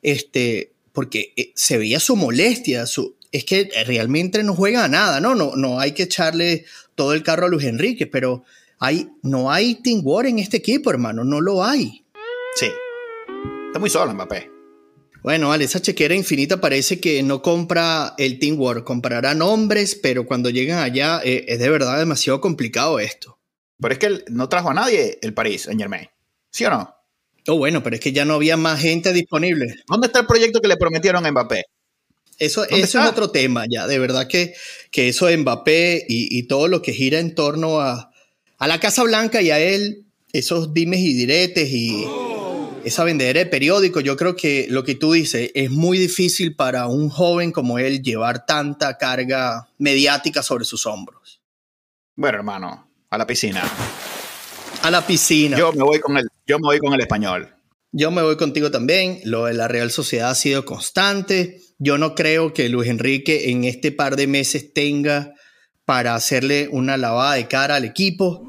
este, 0.00 0.72
porque 0.92 1.32
eh, 1.36 1.52
se 1.54 1.76
veía 1.76 1.98
su 1.98 2.16
molestia, 2.16 2.86
su, 2.86 3.16
es 3.30 3.44
que 3.44 3.70
realmente 3.86 4.42
no 4.42 4.54
juega 4.54 4.84
a 4.84 4.88
nada, 4.88 5.20
¿no? 5.20 5.34
No, 5.34 5.56
no 5.56 5.80
hay 5.80 5.92
que 5.92 6.04
echarle 6.04 6.64
todo 6.94 7.14
el 7.14 7.22
carro 7.22 7.46
a 7.46 7.48
Luis 7.48 7.66
Enrique, 7.66 8.06
pero 8.06 8.44
hay, 8.82 9.08
no 9.22 9.52
hay 9.52 9.76
teamwork 9.76 10.26
en 10.26 10.40
este 10.40 10.56
equipo, 10.56 10.90
hermano, 10.90 11.22
no 11.22 11.40
lo 11.40 11.64
hay. 11.64 12.04
Sí, 12.56 12.66
está 13.68 13.78
muy 13.78 13.88
solo 13.88 14.12
Mbappé. 14.12 14.50
Bueno, 15.22 15.50
vale, 15.50 15.66
esa 15.66 15.80
chequera 15.80 16.16
infinita 16.16 16.60
parece 16.60 16.98
que 16.98 17.22
no 17.22 17.42
compra 17.42 18.14
el 18.18 18.40
Teamwork, 18.40 18.82
comprará 18.82 19.34
nombres, 19.34 19.94
pero 19.94 20.26
cuando 20.26 20.50
llegan 20.50 20.80
allá 20.80 21.20
eh, 21.22 21.44
es 21.46 21.60
de 21.60 21.70
verdad 21.70 21.96
demasiado 21.96 22.40
complicado 22.40 22.98
esto. 22.98 23.38
Pero 23.80 23.92
es 23.92 24.00
que 24.00 24.24
no 24.32 24.48
trajo 24.48 24.70
a 24.70 24.74
nadie 24.74 25.20
el 25.22 25.32
París 25.32 25.68
en 25.68 25.78
Germain, 25.78 26.08
¿sí 26.50 26.64
o 26.64 26.70
no? 26.70 26.92
Oh, 27.46 27.58
bueno, 27.58 27.84
pero 27.84 27.94
es 27.94 28.00
que 28.00 28.12
ya 28.12 28.24
no 28.24 28.34
había 28.34 28.56
más 28.56 28.80
gente 28.80 29.12
disponible. 29.12 29.76
¿Dónde 29.86 30.08
está 30.08 30.18
el 30.18 30.26
proyecto 30.26 30.60
que 30.60 30.66
le 30.66 30.76
prometieron 30.76 31.24
a 31.24 31.30
Mbappé? 31.30 31.66
Eso, 32.36 32.64
eso 32.64 33.00
es 33.00 33.08
otro 33.08 33.30
tema 33.30 33.64
ya, 33.70 33.86
de 33.86 34.00
verdad 34.00 34.26
que, 34.26 34.54
que 34.90 35.08
eso 35.08 35.26
de 35.26 35.36
Mbappé 35.36 36.04
y, 36.08 36.36
y 36.36 36.48
todo 36.48 36.66
lo 36.66 36.82
que 36.82 36.92
gira 36.92 37.20
en 37.20 37.36
torno 37.36 37.80
a, 37.80 38.11
a 38.62 38.68
la 38.68 38.78
Casa 38.78 39.02
Blanca 39.02 39.42
y 39.42 39.50
a 39.50 39.58
él, 39.58 40.04
esos 40.32 40.72
dimes 40.72 41.00
y 41.00 41.14
diretes 41.14 41.68
y 41.68 42.06
esa 42.84 43.02
vendedera 43.02 43.40
de 43.40 43.46
periódico, 43.46 43.98
yo 43.98 44.16
creo 44.16 44.36
que 44.36 44.68
lo 44.70 44.84
que 44.84 44.94
tú 44.94 45.14
dices 45.14 45.50
es 45.52 45.72
muy 45.72 45.98
difícil 45.98 46.54
para 46.54 46.86
un 46.86 47.08
joven 47.08 47.50
como 47.50 47.80
él 47.80 48.02
llevar 48.04 48.46
tanta 48.46 48.98
carga 48.98 49.68
mediática 49.78 50.44
sobre 50.44 50.64
sus 50.64 50.86
hombros. 50.86 51.40
Bueno, 52.14 52.38
hermano, 52.38 52.88
a 53.10 53.18
la 53.18 53.26
piscina. 53.26 53.64
A 54.82 54.92
la 54.92 55.04
piscina. 55.04 55.58
Yo 55.58 55.72
me 55.72 55.82
voy 55.82 55.98
con 55.98 56.16
el, 56.16 56.28
yo 56.46 56.60
me 56.60 56.66
voy 56.66 56.78
con 56.78 56.94
el 56.94 57.00
español. 57.00 57.52
Yo 57.90 58.12
me 58.12 58.22
voy 58.22 58.36
contigo 58.36 58.70
también. 58.70 59.18
Lo 59.24 59.46
de 59.46 59.54
la 59.54 59.66
Real 59.66 59.90
Sociedad 59.90 60.30
ha 60.30 60.36
sido 60.36 60.64
constante. 60.64 61.60
Yo 61.80 61.98
no 61.98 62.14
creo 62.14 62.54
que 62.54 62.68
Luis 62.68 62.88
Enrique 62.88 63.50
en 63.50 63.64
este 63.64 63.90
par 63.90 64.14
de 64.14 64.28
meses 64.28 64.72
tenga 64.72 65.34
para 65.84 66.14
hacerle 66.14 66.68
una 66.70 66.96
lavada 66.96 67.34
de 67.34 67.48
cara 67.48 67.76
al 67.76 67.84
equipo. 67.84 68.48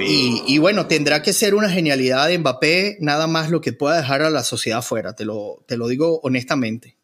Y, 0.00 0.58
bueno, 0.58 0.86
tendrá 0.86 1.22
que 1.22 1.32
ser 1.32 1.54
una 1.54 1.68
genialidad 1.68 2.28
de 2.28 2.38
Mbappé, 2.38 2.98
nada 3.00 3.26
más 3.26 3.50
lo 3.50 3.60
que 3.60 3.72
pueda 3.72 3.96
dejar 3.96 4.22
a 4.22 4.30
la 4.30 4.44
sociedad 4.44 4.80
fuera, 4.80 5.14
te 5.14 5.24
lo, 5.24 5.64
te 5.66 5.76
lo 5.76 5.88
digo 5.88 6.20
honestamente. 6.22 6.96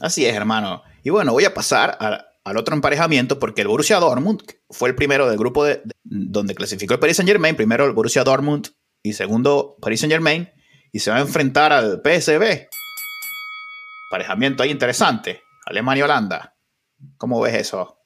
Así 0.00 0.26
es, 0.26 0.34
hermano. 0.34 0.82
Y 1.04 1.10
bueno, 1.10 1.32
voy 1.32 1.44
a 1.44 1.54
pasar 1.54 1.96
al 2.44 2.56
otro 2.56 2.74
emparejamiento 2.74 3.38
porque 3.38 3.62
el 3.62 3.68
Borussia 3.68 3.98
Dortmund 4.00 4.42
fue 4.68 4.88
el 4.88 4.94
primero 4.96 5.28
del 5.28 5.38
grupo 5.38 5.64
de, 5.64 5.82
donde 6.02 6.54
clasificó 6.54 6.94
el 6.94 7.00
Paris 7.00 7.18
Saint 7.18 7.28
Germain, 7.28 7.54
primero 7.54 7.84
el 7.86 7.92
Borussia 7.92 8.24
Dortmund 8.24 8.68
y 9.02 9.12
segundo 9.12 9.76
Paris 9.80 10.00
Saint 10.00 10.12
Germain, 10.12 10.50
y 10.92 10.98
se 10.98 11.10
va 11.10 11.18
a 11.18 11.20
enfrentar 11.20 11.72
al 11.72 12.02
PSB. 12.02 12.68
Emparejamiento 14.10 14.62
ahí 14.62 14.70
interesante, 14.70 15.42
Alemania-Holanda. 15.66 16.56
¿Cómo 17.16 17.40
ves 17.40 17.54
eso? 17.54 18.03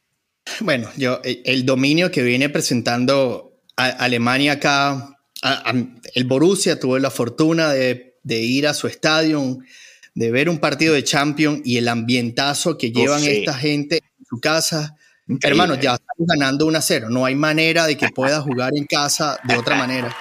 Bueno, 0.60 0.88
yo, 0.96 1.20
eh, 1.24 1.42
el 1.44 1.64
dominio 1.64 2.10
que 2.10 2.22
viene 2.22 2.48
presentando 2.48 3.60
Alemania 3.76 4.52
acá, 4.52 5.16
el 6.14 6.24
Borussia 6.24 6.80
tuvo 6.80 6.98
la 6.98 7.10
fortuna 7.10 7.72
de, 7.72 8.16
ir 8.24 8.66
a 8.66 8.74
su 8.74 8.88
estadio, 8.88 9.58
de 10.14 10.30
ver 10.30 10.48
un 10.48 10.58
partido 10.58 10.94
de 10.94 11.04
Champions 11.04 11.60
y 11.64 11.76
el 11.76 11.88
ambientazo 11.88 12.76
que 12.76 12.90
llevan 12.90 13.22
esta 13.24 13.54
gente 13.54 13.98
en 13.98 14.26
su 14.28 14.40
casa. 14.40 14.96
Hermano, 15.42 15.74
ya 15.76 15.94
están 15.94 16.26
ganando 16.26 16.66
1 16.66 16.78
a 16.78 16.82
0. 16.82 17.08
No 17.10 17.24
hay 17.24 17.34
manera 17.34 17.86
de 17.86 17.96
que 17.96 18.08
pueda 18.08 18.40
jugar 18.40 18.72
en 18.74 18.86
casa 18.86 19.38
de 19.44 19.56
otra 19.56 19.76
manera. 19.76 20.14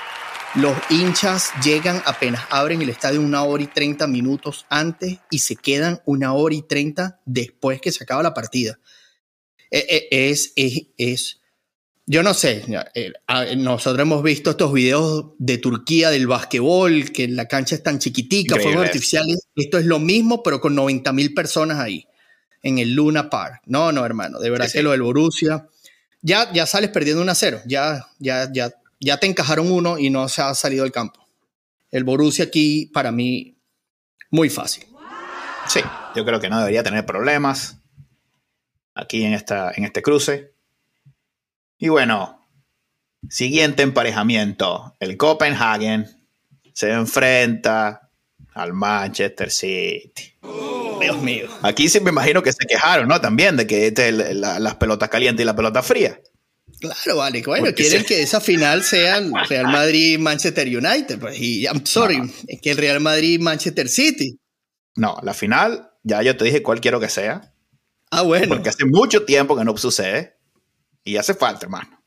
Los 0.55 0.75
hinchas 0.89 1.51
llegan 1.63 2.01
apenas 2.05 2.41
abren 2.49 2.81
el 2.81 2.89
estadio 2.89 3.21
una 3.21 3.43
hora 3.43 3.63
y 3.63 3.67
30 3.67 4.07
minutos 4.07 4.65
antes 4.69 5.19
y 5.29 5.39
se 5.39 5.55
quedan 5.55 6.01
una 6.05 6.33
hora 6.33 6.55
y 6.55 6.61
30 6.61 7.19
después 7.25 7.81
que 7.81 7.91
se 7.91 8.03
acaba 8.03 8.23
la 8.23 8.33
partida. 8.33 8.79
E, 9.71 10.07
e, 10.11 10.29
es, 10.29 10.53
es, 10.55 10.87
es, 10.97 11.41
yo 12.05 12.23
no 12.23 12.33
sé, 12.33 12.63
eh, 12.95 13.11
nosotros 13.57 14.01
hemos 14.01 14.23
visto 14.23 14.51
estos 14.51 14.71
videos 14.71 15.33
de 15.39 15.57
Turquía 15.57 16.09
del 16.09 16.25
básquetbol, 16.25 17.11
que 17.11 17.27
la 17.27 17.47
cancha 17.47 17.75
es 17.75 17.83
tan 17.83 17.99
chiquitica, 17.99 18.55
fuegos 18.55 18.85
artificiales, 18.85 19.47
esto 19.55 19.77
es 19.77 19.85
lo 19.85 19.99
mismo, 19.99 20.41
pero 20.41 20.61
con 20.61 20.73
90 20.73 21.11
mil 21.11 21.33
personas 21.33 21.79
ahí, 21.79 22.07
en 22.63 22.77
el 22.77 22.93
Luna 22.93 23.29
Park. 23.29 23.61
No, 23.65 23.91
no, 23.91 24.05
hermano, 24.05 24.39
de 24.39 24.49
verdad 24.49 24.71
que 24.71 24.81
lo 24.81 24.91
del 24.91 25.01
Borussia, 25.01 25.67
ya, 26.21 26.51
ya 26.53 26.65
sales 26.65 26.91
perdiendo 26.91 27.21
un 27.21 27.29
a 27.29 27.35
0, 27.35 27.59
ya, 27.65 28.07
ya, 28.19 28.49
ya, 28.53 28.71
ya 29.01 29.17
te 29.17 29.27
encajaron 29.27 29.69
uno 29.69 29.99
y 29.99 30.09
no 30.09 30.29
se 30.29 30.41
ha 30.41 30.55
salido 30.55 30.83
del 30.83 30.93
campo. 30.93 31.27
El 31.91 32.05
Borussia 32.05 32.45
aquí, 32.45 32.89
para 32.93 33.11
mí, 33.11 33.57
muy 34.31 34.49
fácil. 34.49 34.85
Sí, 35.67 35.81
yo 36.15 36.23
creo 36.23 36.39
que 36.39 36.49
no 36.49 36.59
debería 36.59 36.83
tener 36.83 37.05
problemas 37.05 37.76
aquí 38.97 39.23
en, 39.23 39.33
esta, 39.33 39.71
en 39.75 39.85
este 39.85 40.01
cruce. 40.01 40.53
Y 41.77 41.89
bueno, 41.89 42.47
siguiente 43.29 43.83
emparejamiento. 43.83 44.95
El 44.99 45.17
Copenhagen 45.17 46.07
se 46.73 46.91
enfrenta 46.91 48.09
al 48.53 48.73
Manchester 48.73 49.51
City. 49.51 50.33
Dios 50.99 51.21
mío. 51.21 51.47
Aquí 51.61 51.89
sí 51.89 51.99
me 51.99 52.09
imagino 52.09 52.41
que 52.41 52.51
se 52.51 52.65
quejaron, 52.67 53.07
¿no? 53.07 53.21
También 53.21 53.55
de 53.55 53.67
que 53.67 53.87
este, 53.87 54.11
las 54.11 54.75
pelotas 54.75 55.09
calientes 55.09 55.43
y 55.43 55.45
la 55.45 55.55
pelota 55.55 55.83
fría. 55.83 56.19
Claro, 56.79 57.17
vale. 57.17 57.41
Bueno, 57.43 57.73
quieren 57.73 58.03
que 58.03 58.21
esa 58.21 58.39
final 58.39 58.83
sea 58.83 59.19
Real 59.47 59.67
Madrid-Manchester 59.67 60.67
United. 60.67 61.19
Pues, 61.19 61.39
y 61.39 61.63
I'm 61.63 61.85
sorry, 61.85 62.21
es 62.47 62.61
que 62.61 62.71
el 62.71 62.77
Real 62.77 62.99
Madrid-Manchester 62.99 63.89
City. 63.89 64.37
No, 64.95 65.17
la 65.23 65.33
final, 65.33 65.91
ya 66.03 66.21
yo 66.21 66.35
te 66.37 66.45
dije 66.45 66.61
cuál 66.63 66.81
quiero 66.81 66.99
que 66.99 67.09
sea. 67.09 67.53
Ah, 68.11 68.21
bueno. 68.21 68.47
Porque 68.47 68.69
hace 68.69 68.85
mucho 68.85 69.25
tiempo 69.25 69.55
que 69.57 69.63
no 69.63 69.75
sucede. 69.77 70.37
Y 71.03 71.17
hace 71.17 71.33
falta, 71.33 71.65
hermano. 71.65 71.97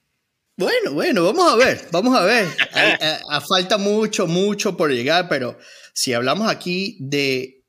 Bueno, 0.56 0.92
bueno, 0.92 1.24
vamos 1.24 1.50
a 1.50 1.56
ver, 1.56 1.88
vamos 1.90 2.14
a 2.14 2.22
ver. 2.24 2.46
a, 3.30 3.40
falta 3.40 3.78
mucho, 3.78 4.26
mucho 4.26 4.76
por 4.76 4.90
llegar, 4.90 5.26
pero 5.26 5.58
si 5.94 6.12
hablamos 6.12 6.50
aquí 6.50 6.98
de, 7.00 7.64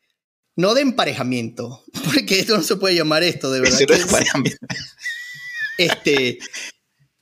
no 0.57 0.73
de 0.73 0.81
emparejamiento, 0.81 1.85
porque 2.03 2.39
esto 2.39 2.57
no 2.57 2.63
se 2.63 2.75
puede 2.75 2.95
llamar 2.95 3.23
esto, 3.23 3.49
de 3.49 3.61
verdad. 3.61 3.79
este, 5.77 6.39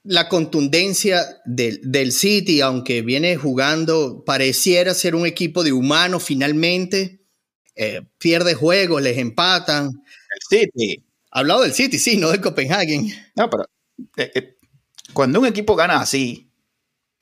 la 0.03 0.27
contundencia 0.27 1.23
del, 1.45 1.79
del, 1.83 2.13
City, 2.13 2.61
aunque 2.61 3.03
viene 3.03 3.35
jugando, 3.35 4.23
pareciera 4.25 4.95
ser 4.95 5.13
un 5.13 5.27
equipo 5.27 5.63
de 5.63 5.71
humanos 5.71 6.23
finalmente, 6.23 7.19
eh, 7.75 8.01
pierde 8.17 8.55
juegos, 8.55 9.01
les 9.01 9.19
empatan. 9.19 10.03
City. 10.48 11.03
Hablado 11.31 11.62
del 11.62 11.74
City, 11.74 12.00
sí, 12.00 12.17
no 12.17 12.29
del 12.29 12.41
Copenhagen. 12.41 13.08
No, 13.36 13.50
pero 13.50 13.65
eh, 14.17 14.31
eh, 14.34 14.58
cuando 15.13 15.39
un 15.39 15.48
equipo 15.48 15.75
gana 15.75 16.00
así, 16.00 16.51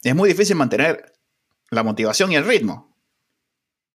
es 0.03 0.15
muy 0.15 0.29
difícil 0.29 0.55
mantener 0.55 1.13
la 1.69 1.83
motivación 1.83 2.31
y 2.31 2.35
el 2.35 2.45
ritmo. 2.45 2.95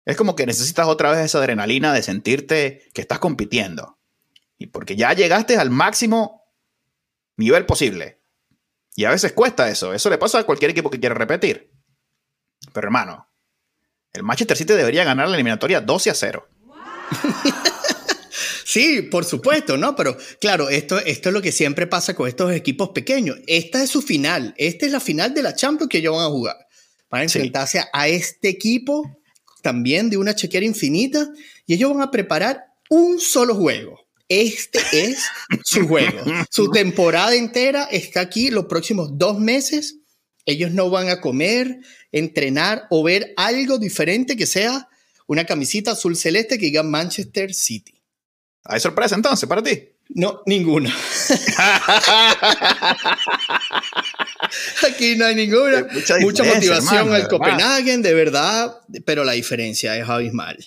Es 0.05 0.17
como 0.17 0.35
que 0.35 0.47
necesitas 0.47 0.87
otra 0.89 1.11
vez 1.11 1.21
esa 1.21 1.39
adrenalina 1.39 1.93
de 1.93 2.03
sentirte 2.03 2.91
que 2.93 3.01
estás 3.01 3.19
compitiendo. 3.19 3.99
Y 4.59 4.67
porque 4.67 4.97
ya 4.97 5.13
llegaste 5.13 5.57
al 5.57 5.71
máximo 5.71 6.43
nivel 7.37 7.67
posible. 7.67 8.21
Y 8.95 9.05
a 9.05 9.11
veces 9.11 9.33
cuesta 9.33 9.69
eso. 9.69 9.95
Eso 9.95 10.11
le 10.11 10.19
pasa 10.19 10.41
a 10.41 10.45
cualquier 10.45 10.73
equipo 10.73 10.91
que 10.91 11.01
quiere 11.01 11.15
repetir. 11.15 11.73
Pero 12.73 12.87
hermano, 12.87 13.29
el 14.13 14.23
Manchester 14.23 14.57
City 14.57 14.75
debería 14.75 15.05
ganar 15.05 15.29
la 15.29 15.35
eliminatoria 15.35 15.81
12 15.81 16.11
a 16.11 16.15
0. 16.15 16.49
Sí, 18.73 19.03
por 19.03 19.27
supuesto, 19.27 19.77
¿no? 19.77 19.95
Pero 19.95 20.17
claro, 20.41 20.71
esto, 20.71 20.99
esto 20.99 21.29
es 21.29 21.33
lo 21.35 21.43
que 21.43 21.53
siempre 21.53 21.87
pasa 21.87 22.15
con 22.15 22.27
estos 22.27 22.51
equipos 22.55 22.89
pequeños. 22.89 23.39
Esta 23.47 23.83
es 23.83 23.91
su 23.91 24.01
final. 24.01 24.55
Esta 24.57 24.87
es 24.87 24.93
la 24.93 25.01
final 25.01 25.35
de 25.35 25.43
la 25.43 25.55
Champions 25.55 25.91
que 25.91 25.99
ellos 25.99 26.17
van 26.17 26.25
a 26.25 26.31
jugar. 26.31 26.57
Van 27.11 27.21
a 27.21 27.25
enfrentarse 27.25 27.85
a 27.93 28.09
este 28.09 28.49
equipo 28.49 29.19
también 29.61 30.09
de 30.09 30.17
una 30.17 30.35
chequera 30.35 30.65
infinita 30.65 31.29
y 31.67 31.75
ellos 31.75 31.93
van 31.93 32.01
a 32.01 32.11
preparar 32.11 32.65
un 32.89 33.21
solo 33.21 33.55
juego. 33.55 34.01
Este 34.27 34.79
es 34.93 35.19
su 35.65 35.87
juego. 35.87 36.23
Su 36.51 36.71
temporada 36.71 37.35
entera 37.35 37.85
está 37.91 38.21
aquí 38.21 38.51
los 38.51 38.65
próximos 38.65 39.19
dos 39.19 39.39
meses. 39.39 39.99
Ellos 40.47 40.71
no 40.71 40.89
van 40.89 41.11
a 41.11 41.21
comer, 41.21 41.81
entrenar 42.11 42.87
o 42.89 43.03
ver 43.03 43.35
algo 43.37 43.77
diferente 43.77 44.35
que 44.35 44.47
sea 44.47 44.89
una 45.27 45.45
camisita 45.45 45.91
azul 45.91 46.17
celeste 46.17 46.57
que 46.57 46.65
diga 46.65 46.83
Manchester 46.83 47.53
City. 47.53 48.02
¿Hay 48.65 48.81
sorpresa 48.81 49.17
entonces 49.17 49.49
para 49.49 49.63
ti? 49.63 49.89
No, 50.11 50.43
ninguna. 50.47 50.95
Aquí 54.87 55.17
no 55.17 55.25
hay 55.27 55.35
ninguna. 55.35 55.87
Mucha, 56.21 56.45
motivación 56.45 57.13
al 57.13 57.29
Copenhagen, 57.29 58.03
de 58.03 58.15
verdad, 58.15 58.81
pero 59.05 59.25
la 59.25 59.33
diferencia 59.33 59.97
es 59.97 60.09
abismal. 60.09 60.59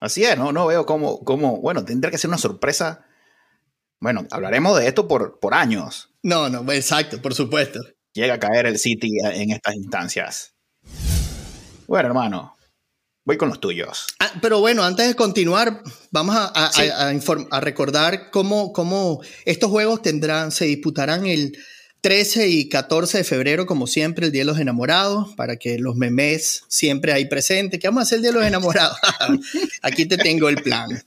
Así 0.00 0.24
es, 0.24 0.36
no, 0.36 0.52
no 0.52 0.66
veo 0.66 0.84
cómo, 0.84 1.24
cómo, 1.24 1.60
bueno, 1.60 1.84
tendría 1.84 2.10
que 2.10 2.18
ser 2.18 2.28
una 2.28 2.38
sorpresa. 2.38 3.06
Bueno, 4.00 4.26
hablaremos 4.30 4.78
de 4.78 4.88
esto 4.88 5.08
por, 5.08 5.40
por 5.40 5.54
años. 5.54 6.14
No, 6.22 6.50
no, 6.50 6.70
exacto, 6.72 7.22
por 7.22 7.34
supuesto. 7.34 7.80
Llega 8.12 8.34
a 8.34 8.40
caer 8.40 8.66
el 8.66 8.78
City 8.78 9.10
en 9.22 9.52
estas 9.52 9.74
instancias. 9.74 10.54
Bueno, 11.86 12.08
hermano, 12.08 12.55
Voy 13.26 13.36
con 13.36 13.48
los 13.48 13.58
tuyos. 13.58 14.06
Ah, 14.20 14.32
pero 14.40 14.60
bueno, 14.60 14.84
antes 14.84 15.08
de 15.08 15.16
continuar, 15.16 15.82
vamos 16.12 16.36
a, 16.36 16.70
a, 17.50 17.60
recordar 17.60 18.30
cómo, 18.30 18.72
cómo, 18.72 19.20
estos 19.44 19.68
juegos 19.68 20.00
tendrán, 20.00 20.52
se 20.52 20.66
disputarán 20.66 21.26
el 21.26 21.58
13 22.02 22.46
y 22.46 22.68
14 22.68 23.18
de 23.18 23.24
febrero, 23.24 23.66
como 23.66 23.88
siempre, 23.88 24.26
el 24.26 24.32
Día 24.32 24.42
de 24.42 24.46
los 24.46 24.60
Enamorados, 24.60 25.34
para 25.34 25.56
que 25.56 25.76
los 25.80 25.96
memes 25.96 26.62
siempre 26.68 27.12
ahí 27.12 27.24
presentes. 27.24 27.80
¿Qué 27.80 27.88
vamos 27.88 28.02
a 28.02 28.04
hacer 28.04 28.18
el 28.18 28.22
Día 28.22 28.30
de 28.30 28.38
los 28.38 28.46
Enamorados? 28.46 28.96
Aquí 29.82 30.06
te 30.06 30.18
tengo 30.18 30.48
el 30.48 30.62
plan. 30.62 31.02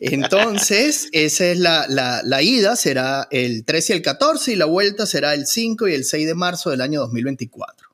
Entonces, 0.00 1.08
esa 1.12 1.46
es 1.46 1.58
la, 1.58 1.86
la, 1.88 2.20
la, 2.24 2.42
ida, 2.42 2.74
será 2.74 3.28
el 3.30 3.64
13 3.64 3.92
y 3.92 3.96
el 3.96 4.02
14 4.02 4.52
y 4.52 4.56
la 4.56 4.64
vuelta 4.64 5.06
será 5.06 5.34
el 5.34 5.46
5 5.46 5.86
y 5.86 5.94
el 5.94 6.04
6 6.04 6.26
de 6.26 6.34
marzo 6.34 6.70
del 6.70 6.80
año 6.80 6.98
2024. 6.98 7.88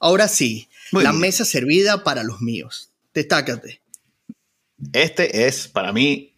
Ahora 0.00 0.28
sí, 0.28 0.67
la 0.92 1.12
mesa 1.12 1.44
servida 1.44 2.04
para 2.04 2.22
los 2.22 2.40
míos. 2.40 2.92
Destácate. 3.14 3.82
Este 4.92 5.46
es 5.46 5.68
para 5.68 5.92
mí, 5.92 6.36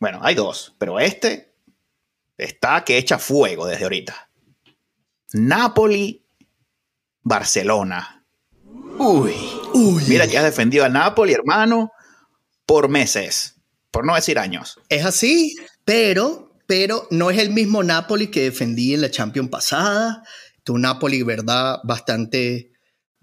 bueno, 0.00 0.20
hay 0.22 0.34
dos, 0.34 0.74
pero 0.78 0.98
este 0.98 1.54
está 2.38 2.84
que 2.84 2.96
echa 2.96 3.18
fuego 3.18 3.66
desde 3.66 3.84
ahorita. 3.84 4.30
Napoli, 5.32 6.24
Barcelona. 7.22 8.24
Uy, 8.98 9.34
Uy. 9.74 10.04
Mira 10.06 10.28
que 10.28 10.38
has 10.38 10.44
defendido 10.44 10.84
a 10.84 10.88
Napoli, 10.88 11.32
hermano, 11.32 11.90
por 12.64 12.88
meses, 12.88 13.56
por 13.90 14.06
no 14.06 14.14
decir 14.14 14.38
años. 14.38 14.78
Es 14.88 15.04
así, 15.04 15.56
pero, 15.84 16.52
pero 16.66 17.08
no 17.10 17.30
es 17.30 17.38
el 17.38 17.50
mismo 17.50 17.82
Napoli 17.82 18.28
que 18.28 18.42
defendí 18.42 18.94
en 18.94 19.00
la 19.00 19.10
Champions 19.10 19.50
pasada. 19.50 20.22
Tu 20.62 20.78
Napoli, 20.78 21.24
verdad, 21.24 21.80
bastante 21.82 22.70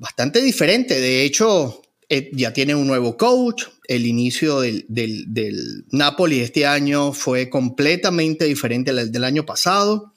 bastante 0.02 0.42
diferente. 0.42 1.00
De 1.00 1.24
hecho, 1.24 1.84
eh, 2.10 2.32
ya 2.34 2.52
tiene 2.52 2.74
un 2.74 2.88
nuevo 2.88 3.16
coach. 3.18 3.66
El 3.88 4.08
inicio 4.08 4.60
del, 4.60 4.84
del, 4.88 5.86
Napoli 5.92 6.40
este 6.40 6.66
año 6.66 7.14
fue 7.14 7.50
completamente 7.50 8.46
diferente 8.46 8.90
al 8.90 9.12
del 9.12 9.24
año 9.24 9.46
pasado. 9.46 10.12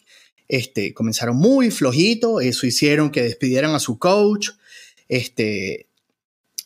Este, 0.49 0.95
comenzaron 0.95 1.37
muy 1.37 1.71
flojito, 1.71 2.41
eso 2.41 2.67
hicieron 2.67 3.11
que 3.11 3.23
despidieran 3.23 3.75
a 3.75 3.79
su 3.79 3.99
coach. 3.99 4.53
Este, 5.09 5.91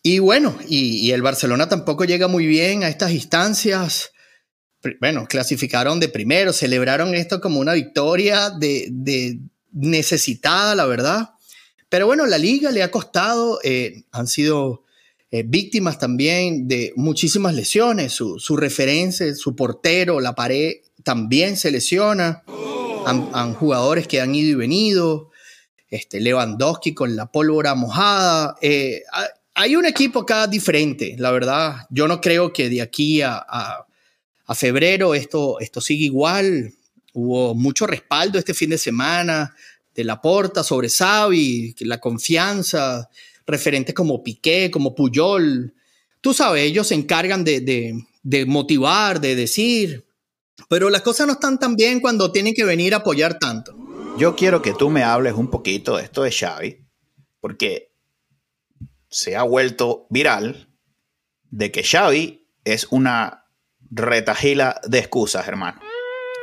y 0.05 0.21
bueno, 0.21 0.57
y, 0.69 1.11
el 1.11 1.23
Barcelona 1.23 1.69
tampoco 1.69 2.05
llega 2.05 2.29
muy 2.29 2.47
bien 2.47 2.85
a 2.85 2.89
estas 2.89 3.11
instancias. 3.11 4.13
Bueno, 5.01 5.27
clasificaron 5.27 5.99
de 5.99 6.09
primero, 6.09 6.53
celebraron 6.53 7.17
esto 7.17 7.41
como 7.41 7.59
una 7.59 7.73
victoria 7.73 8.51
de, 8.51 8.87
de 8.93 9.41
necesitada, 9.73 10.77
la 10.77 10.87
verdad. 10.87 11.31
Pero 11.89 12.07
bueno, 12.07 12.27
la 12.27 12.39
liga 12.39 12.71
le 12.71 12.83
ha 12.83 12.91
costado, 12.91 13.61
eh, 13.65 14.03
han 14.13 14.27
sido 14.27 14.85
eh, 15.31 15.43
víctimas 15.47 15.99
también 15.99 16.69
de 16.69 16.93
muchísimas 16.97 17.55
lesiones. 17.55 18.13
Su, 18.13 18.57
referencia, 18.57 19.35
su 19.35 19.57
portero, 19.57 20.21
la 20.21 20.35
pared, 20.35 20.77
también 21.03 21.57
se 21.57 21.71
lesiona. 21.71 22.43
Han, 23.07 23.55
jugadores 23.55 24.07
que 24.07 24.21
han 24.21 24.35
ido 24.35 24.51
y 24.51 24.55
venido. 24.55 25.31
Este, 25.89 26.21
Lewandowski 26.21 26.93
con 26.93 27.17
la 27.17 27.33
pólvora 27.33 27.75
mojada. 27.75 28.57
Eh, 28.61 29.03
hay 29.55 29.77
un 29.77 29.87
equipo 29.87 30.21
acá 30.21 30.47
diferente, 30.47 31.17
la 31.19 31.31
verdad. 31.31 31.87
Yo 31.89 32.07
no 32.07 32.21
creo 32.21 32.53
que 32.53 32.69
de 32.69 32.83
aquí 32.83 33.23
a, 33.23 33.47
febrero 34.55 35.15
esto, 35.15 35.59
esto 35.61 35.81
siga 35.81 36.05
igual. 36.05 36.75
Hubo 37.15 37.55
mucho 37.55 37.87
respaldo 37.87 38.39
este 38.39 38.53
fin 38.53 38.71
de 38.71 38.79
semana 38.79 39.55
de 39.99 40.05
la 40.05 40.23
porta 40.23 40.63
sobre 40.63 40.89
Xavi, 40.89 41.75
la 41.81 41.99
confianza, 41.99 43.11
referentes 43.45 43.97
como 43.97 44.23
Piqué, 44.23 44.71
como 44.71 44.95
Puyol. 44.95 45.75
Tú 46.21 46.33
sabes, 46.33 46.63
ellos 46.63 46.87
se 46.87 46.95
encargan 46.95 47.43
de, 47.43 48.05
motivar, 48.47 49.21
de 49.21 49.35
decir. 49.35 50.07
Pero 50.69 50.89
las 50.89 51.03
cosas 51.03 51.27
no 51.27 51.33
están 51.33 51.59
tan 51.59 51.75
bien 51.75 51.99
cuando 51.99 52.31
tienen 52.31 52.55
que 52.55 52.63
venir 52.63 52.95
a 52.95 52.99
apoyar 52.99 53.41
tanto. 53.41 53.77
Yo 54.17 54.37
quiero 54.37 54.63
que 54.63 54.73
tú 54.73 54.89
me 54.89 55.03
hables 55.03 55.33
un 55.33 55.51
poquito 55.51 55.97
de 55.97 56.05
esto 56.05 56.23
de 56.23 56.31
Xavi, 56.31 56.79
porque 57.41 57.91
se 59.11 59.35
ha 59.35 59.43
vuelto 59.43 60.07
viral 60.11 60.69
de 61.51 61.73
que 61.73 61.83
Xavi 61.83 62.47
es 62.63 62.87
una 62.93 63.47
retajila 63.91 64.81
de 64.87 65.01
excusas, 65.01 65.49
hermano. 65.49 65.88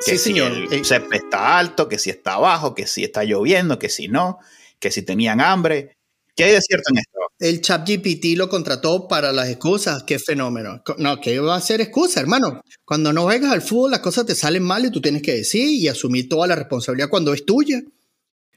Que 0.04 0.12
Sí, 0.12 0.18
si 0.18 0.24
señor. 0.32 0.52
el 0.52 0.74
Eh, 0.74 0.84
césped 0.84 1.18
está 1.18 1.58
alto, 1.58 1.88
que 1.88 1.98
si 2.00 2.10
está 2.10 2.38
bajo, 2.38 2.74
que 2.76 2.88
si 2.88 3.04
está 3.04 3.24
lloviendo, 3.24 3.80
que 3.80 3.90
si 3.90 4.08
no, 4.08 4.40
que 4.80 4.92
si 4.92 5.02
tenían 5.04 5.40
hambre. 5.42 5.98
¿Qué 6.36 6.44
hay 6.46 6.52
de 6.52 6.62
cierto 6.62 6.92
en 6.92 6.98
esto? 6.98 7.20
El 7.40 7.62
ChatGPT 7.62 8.38
lo 8.38 8.50
contrató 8.50 9.08
para 9.08 9.32
las 9.32 9.48
excusas. 9.50 10.04
Qué 10.04 10.20
fenómeno. 10.20 10.82
No, 10.98 11.20
¿qué 11.22 11.40
va 11.40 11.56
a 11.56 11.62
ser 11.62 11.80
excusa, 11.82 12.20
hermano? 12.20 12.62
Cuando 12.84 13.14
no 13.14 13.24
juegas 13.24 13.52
al 13.52 13.62
fútbol, 13.62 13.92
las 13.92 14.00
cosas 14.02 14.26
te 14.26 14.36
salen 14.36 14.64
mal 14.64 14.86
y 14.86 14.92
tú 14.92 15.00
tienes 15.02 15.22
que 15.22 15.34
decir 15.34 15.68
y 15.70 15.88
asumir 15.88 16.28
toda 16.28 16.48
la 16.48 16.56
responsabilidad 16.56 17.10
cuando 17.10 17.34
es 17.34 17.46
tuya. 17.46 17.82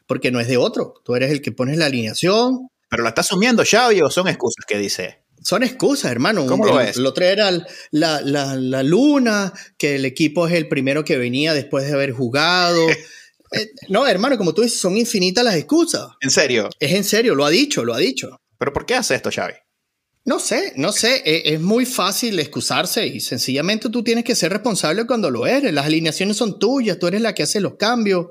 Porque 0.06 0.30
no 0.30 0.40
es 0.40 0.48
de 0.48 0.56
otro. 0.56 0.94
Tú 1.04 1.14
eres 1.14 1.30
el 1.30 1.40
que 1.42 1.52
pones 1.52 1.76
la 1.78 1.86
alineación. 1.86 2.68
¿Pero 2.88 3.02
lo 3.02 3.08
está 3.08 3.20
asumiendo 3.20 3.62
Xavi 3.68 4.00
o 4.00 4.10
son 4.10 4.26
excusas 4.28 4.64
que 4.66 4.78
dice? 4.78 5.22
Son 5.48 5.62
excusas, 5.62 6.10
hermano. 6.12 6.44
¿Cómo 6.44 6.66
lo 6.66 6.78
el, 6.78 6.88
ves? 6.88 6.96
el 6.98 7.06
otro 7.06 7.24
era 7.24 7.50
la, 7.90 8.20
la- 8.20 8.54
la 8.54 8.82
luna, 8.82 9.50
que 9.78 9.94
el 9.94 10.04
equipo 10.04 10.46
es 10.46 10.52
el 10.52 10.68
primero 10.68 11.04
que 11.06 11.16
venía 11.16 11.54
después 11.54 11.86
de 11.86 11.94
haber 11.94 12.12
jugado. 12.12 12.86
Eh, 13.50 13.70
no, 13.88 14.06
hermano, 14.06 14.36
como 14.36 14.52
tú 14.52 14.60
dices, 14.60 14.78
son 14.78 14.98
infinitas 14.98 15.42
las 15.42 15.54
excusas. 15.54 16.06
En 16.20 16.28
serio. 16.28 16.68
Es 16.78 16.92
en 16.92 17.02
serio, 17.02 17.34
lo 17.34 17.46
ha 17.46 17.48
dicho, 17.50 17.82
lo 17.82 17.94
ha 17.94 17.98
dicho. 17.98 18.42
¿Pero 18.58 18.74
por 18.74 18.84
qué 18.84 18.94
hace 18.94 19.14
esto 19.14 19.30
Xavi? 19.34 19.54
No 20.26 20.38
sé, 20.38 20.74
no 20.76 20.92
sé, 20.92 21.22
e- 21.24 21.54
es, 21.54 21.58
muy 21.58 21.86
fácil 21.86 22.38
excusarse 22.40 23.06
y 23.06 23.20
sencillamente 23.20 23.88
tú 23.88 24.04
tienes 24.04 24.24
que 24.24 24.34
ser 24.34 24.52
responsable 24.52 25.06
cuando 25.06 25.30
lo 25.30 25.46
eres. 25.46 25.72
Las 25.72 25.86
alineaciones 25.86 26.36
son 26.36 26.58
tuyas, 26.58 26.98
tú 26.98 27.06
eres 27.06 27.22
la 27.22 27.34
que 27.34 27.44
hace 27.44 27.58
los 27.60 27.76
cambios. 27.76 28.26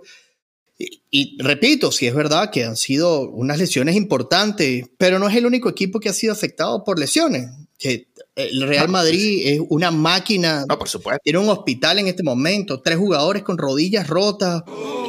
Y, 0.80 1.02
y 1.10 1.38
repito, 1.42 1.92
si 1.92 2.06
es 2.08 2.14
verdad 2.14 2.52
que 2.52 2.64
han 2.64 2.76
sido 2.78 3.22
unas 3.30 3.58
lesiones 3.58 3.96
importantes, 3.96 4.86
pero 4.98 5.18
no 5.20 5.28
es 5.28 5.36
el 5.36 5.46
único 5.46 5.70
equipo 5.70 6.00
que 6.00 6.10
ha 6.10 6.14
sido 6.14 6.34
afectado 6.34 6.84
por 6.84 7.00
lesiones. 7.00 7.50
Que 7.80 8.08
el 8.36 8.62
Real 8.68 8.90
Madrid 8.90 9.42
es 9.46 9.62
una 9.70 9.92
máquina, 9.92 10.66
No, 10.68 10.78
por 10.80 10.90
supuesto. 10.90 11.20
tiene 11.24 11.40
un 11.40 11.50
hospital 11.50 12.00
en 12.00 12.08
este 12.08 12.24
momento, 12.24 12.82
tres 12.82 12.98
jugadores 12.98 13.44
con 13.44 13.58
rodillas 13.58 14.08
rotas 14.08 14.64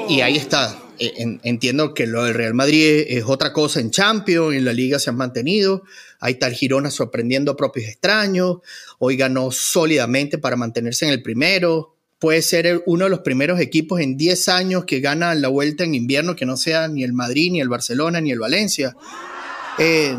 y 0.08 0.20
ahí 0.22 0.36
está. 0.36 0.78
Eh, 0.98 1.12
en- 1.18 1.40
Entiendo 1.44 1.94
que 1.94 2.06
lo 2.06 2.24
del 2.24 2.34
Real 2.34 2.54
Madrid 2.54 2.84
es, 2.84 3.18
es 3.18 3.24
otra 3.26 3.52
cosa 3.52 3.80
en 3.80 3.90
Champions, 3.90 4.54
en 4.56 4.64
la 4.64 4.72
liga 4.72 4.98
se 4.98 5.10
han 5.10 5.16
mantenido. 5.16 5.82
Ahí 6.20 6.34
está 6.34 6.46
el 6.48 6.54
Girona 6.54 6.90
sorprendiendo 6.90 7.52
a 7.52 7.56
propios 7.56 7.86
extraños. 7.88 8.58
Hoy 8.98 9.16
ganó 9.16 9.50
sólidamente 9.50 10.38
para 10.38 10.56
mantenerse 10.56 11.04
en 11.06 11.12
el 11.12 11.22
primero. 11.22 11.94
Puede 12.18 12.42
ser 12.42 12.82
uno 12.86 13.04
de 13.04 13.10
los 13.10 13.20
primeros 13.20 13.60
equipos 13.60 14.00
en 14.00 14.16
10 14.16 14.48
años 14.48 14.84
que 14.84 15.00
gana 15.00 15.34
la 15.34 15.48
vuelta 15.48 15.84
en 15.84 15.94
invierno, 15.94 16.34
que 16.34 16.46
no 16.46 16.56
sea 16.56 16.88
ni 16.88 17.04
el 17.04 17.12
Madrid, 17.12 17.52
ni 17.52 17.60
el 17.60 17.68
Barcelona, 17.68 18.20
ni 18.20 18.32
el 18.32 18.40
Valencia. 18.40 18.96
Eh, 19.78 20.16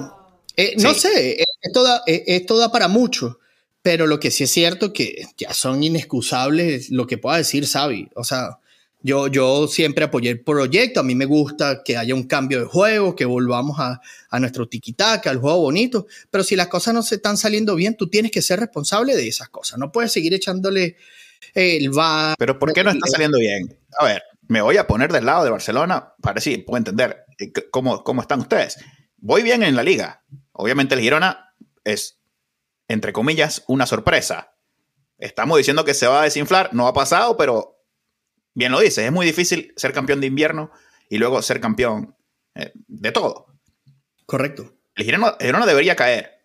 eh, 0.56 0.76
No 0.78 0.94
sé, 0.94 1.44
esto 1.62 1.84
da, 1.84 2.02
eh, 2.08 2.24
esto 2.28 2.58
da 2.58 2.72
para 2.72 2.88
mucho. 2.88 3.40
Pero 3.82 4.08
lo 4.08 4.20
que 4.20 4.32
sí 4.32 4.44
es 4.44 4.52
cierto 4.52 4.92
que 4.92 5.26
ya 5.38 5.54
son 5.54 5.84
inexcusables 5.84 6.90
lo 6.90 7.08
que 7.08 7.18
pueda 7.18 7.38
decir 7.38 7.66
Xavi. 7.66 8.10
O 8.16 8.24
sea, 8.26 8.60
yo, 9.02 9.28
yo 9.28 9.68
siempre 9.70 10.04
apoyé 10.04 10.30
el 10.30 10.42
proyecto. 10.42 11.00
A 11.00 11.04
mí 11.04 11.16
me 11.16 11.26
gusta 11.26 11.82
que 11.84 11.96
haya 11.96 12.14
un 12.14 12.24
cambio 12.24 12.60
de 12.60 12.66
juego, 12.66 13.16
que 13.16 13.24
volvamos 13.24 13.80
a, 13.80 14.02
a 14.30 14.40
nuestro 14.40 14.68
tiquitaca, 14.68 15.30
al 15.30 15.38
juego 15.40 15.62
bonito. 15.62 16.08
Pero 16.30 16.44
si 16.44 16.58
las 16.58 16.68
cosas 16.68 16.94
no 16.94 17.04
se 17.04 17.16
están 17.16 17.38
saliendo 17.38 17.76
bien, 17.76 17.96
tú 17.96 18.10
tienes 18.10 18.32
que 18.32 18.42
ser 18.42 18.60
responsable 18.60 19.16
de 19.16 19.28
esas 19.28 19.48
cosas. 19.48 19.80
No 19.80 19.92
puedes 19.94 20.12
seguir 20.12 20.34
echándole 20.34 20.98
el 21.54 21.98
va. 21.98 22.36
Pero 22.38 22.60
¿por 22.60 22.74
qué 22.74 22.84
no 22.84 22.92
está 22.92 23.08
saliendo 23.08 23.38
bien? 23.38 23.80
A 24.00 24.06
ver, 24.06 24.24
me 24.48 24.62
voy 24.62 24.78
a 24.78 24.88
poner 24.88 25.12
del 25.12 25.26
lado 25.26 25.44
de 25.44 25.52
Barcelona 25.52 26.14
para 26.22 26.36
decir, 26.36 26.66
puedo 26.66 26.78
entender 26.78 27.26
eh, 27.38 27.52
cómo, 27.72 28.04
cómo 28.04 28.22
están 28.22 28.40
ustedes. 28.40 28.78
Voy 29.18 29.44
bien 29.44 29.64
en 29.64 29.76
la 29.76 29.84
liga. 29.84 30.24
Obviamente 30.54 30.96
el 30.96 31.02
Girona 31.02 31.54
es, 31.84 32.20
entre 32.88 33.14
comillas, 33.14 33.64
una 33.68 33.86
sorpresa. 33.86 34.56
Estamos 35.18 35.58
diciendo 35.58 35.86
que 35.86 35.94
se 35.94 36.08
va 36.08 36.22
a 36.22 36.24
desinflar, 36.24 36.74
no 36.74 36.88
ha 36.88 36.94
pasado, 36.94 37.36
pero 37.38 37.84
bien 38.54 38.72
lo 38.72 38.80
dices, 38.80 39.06
es 39.06 39.12
muy 39.12 39.26
difícil 39.26 39.74
ser 39.76 39.94
campeón 39.94 40.22
de 40.22 40.28
invierno 40.28 40.72
y 41.10 41.18
luego 41.18 41.42
ser 41.42 41.60
campeón 41.60 42.16
eh, 42.56 42.72
de 42.76 43.12
todo. 43.12 43.48
Correcto. 44.26 44.76
El 44.96 45.06
Girona, 45.06 45.36
el 45.40 45.46
Girona 45.48 45.66
debería 45.66 45.96
caer 45.96 46.40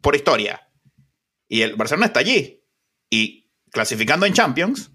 por 0.00 0.16
historia. 0.16 0.68
Y 1.48 1.62
el 1.62 1.76
Barcelona 1.76 2.06
está 2.06 2.20
allí. 2.20 2.64
Y 3.10 3.47
clasificando 3.70 4.26
en 4.26 4.32
Champions, 4.32 4.90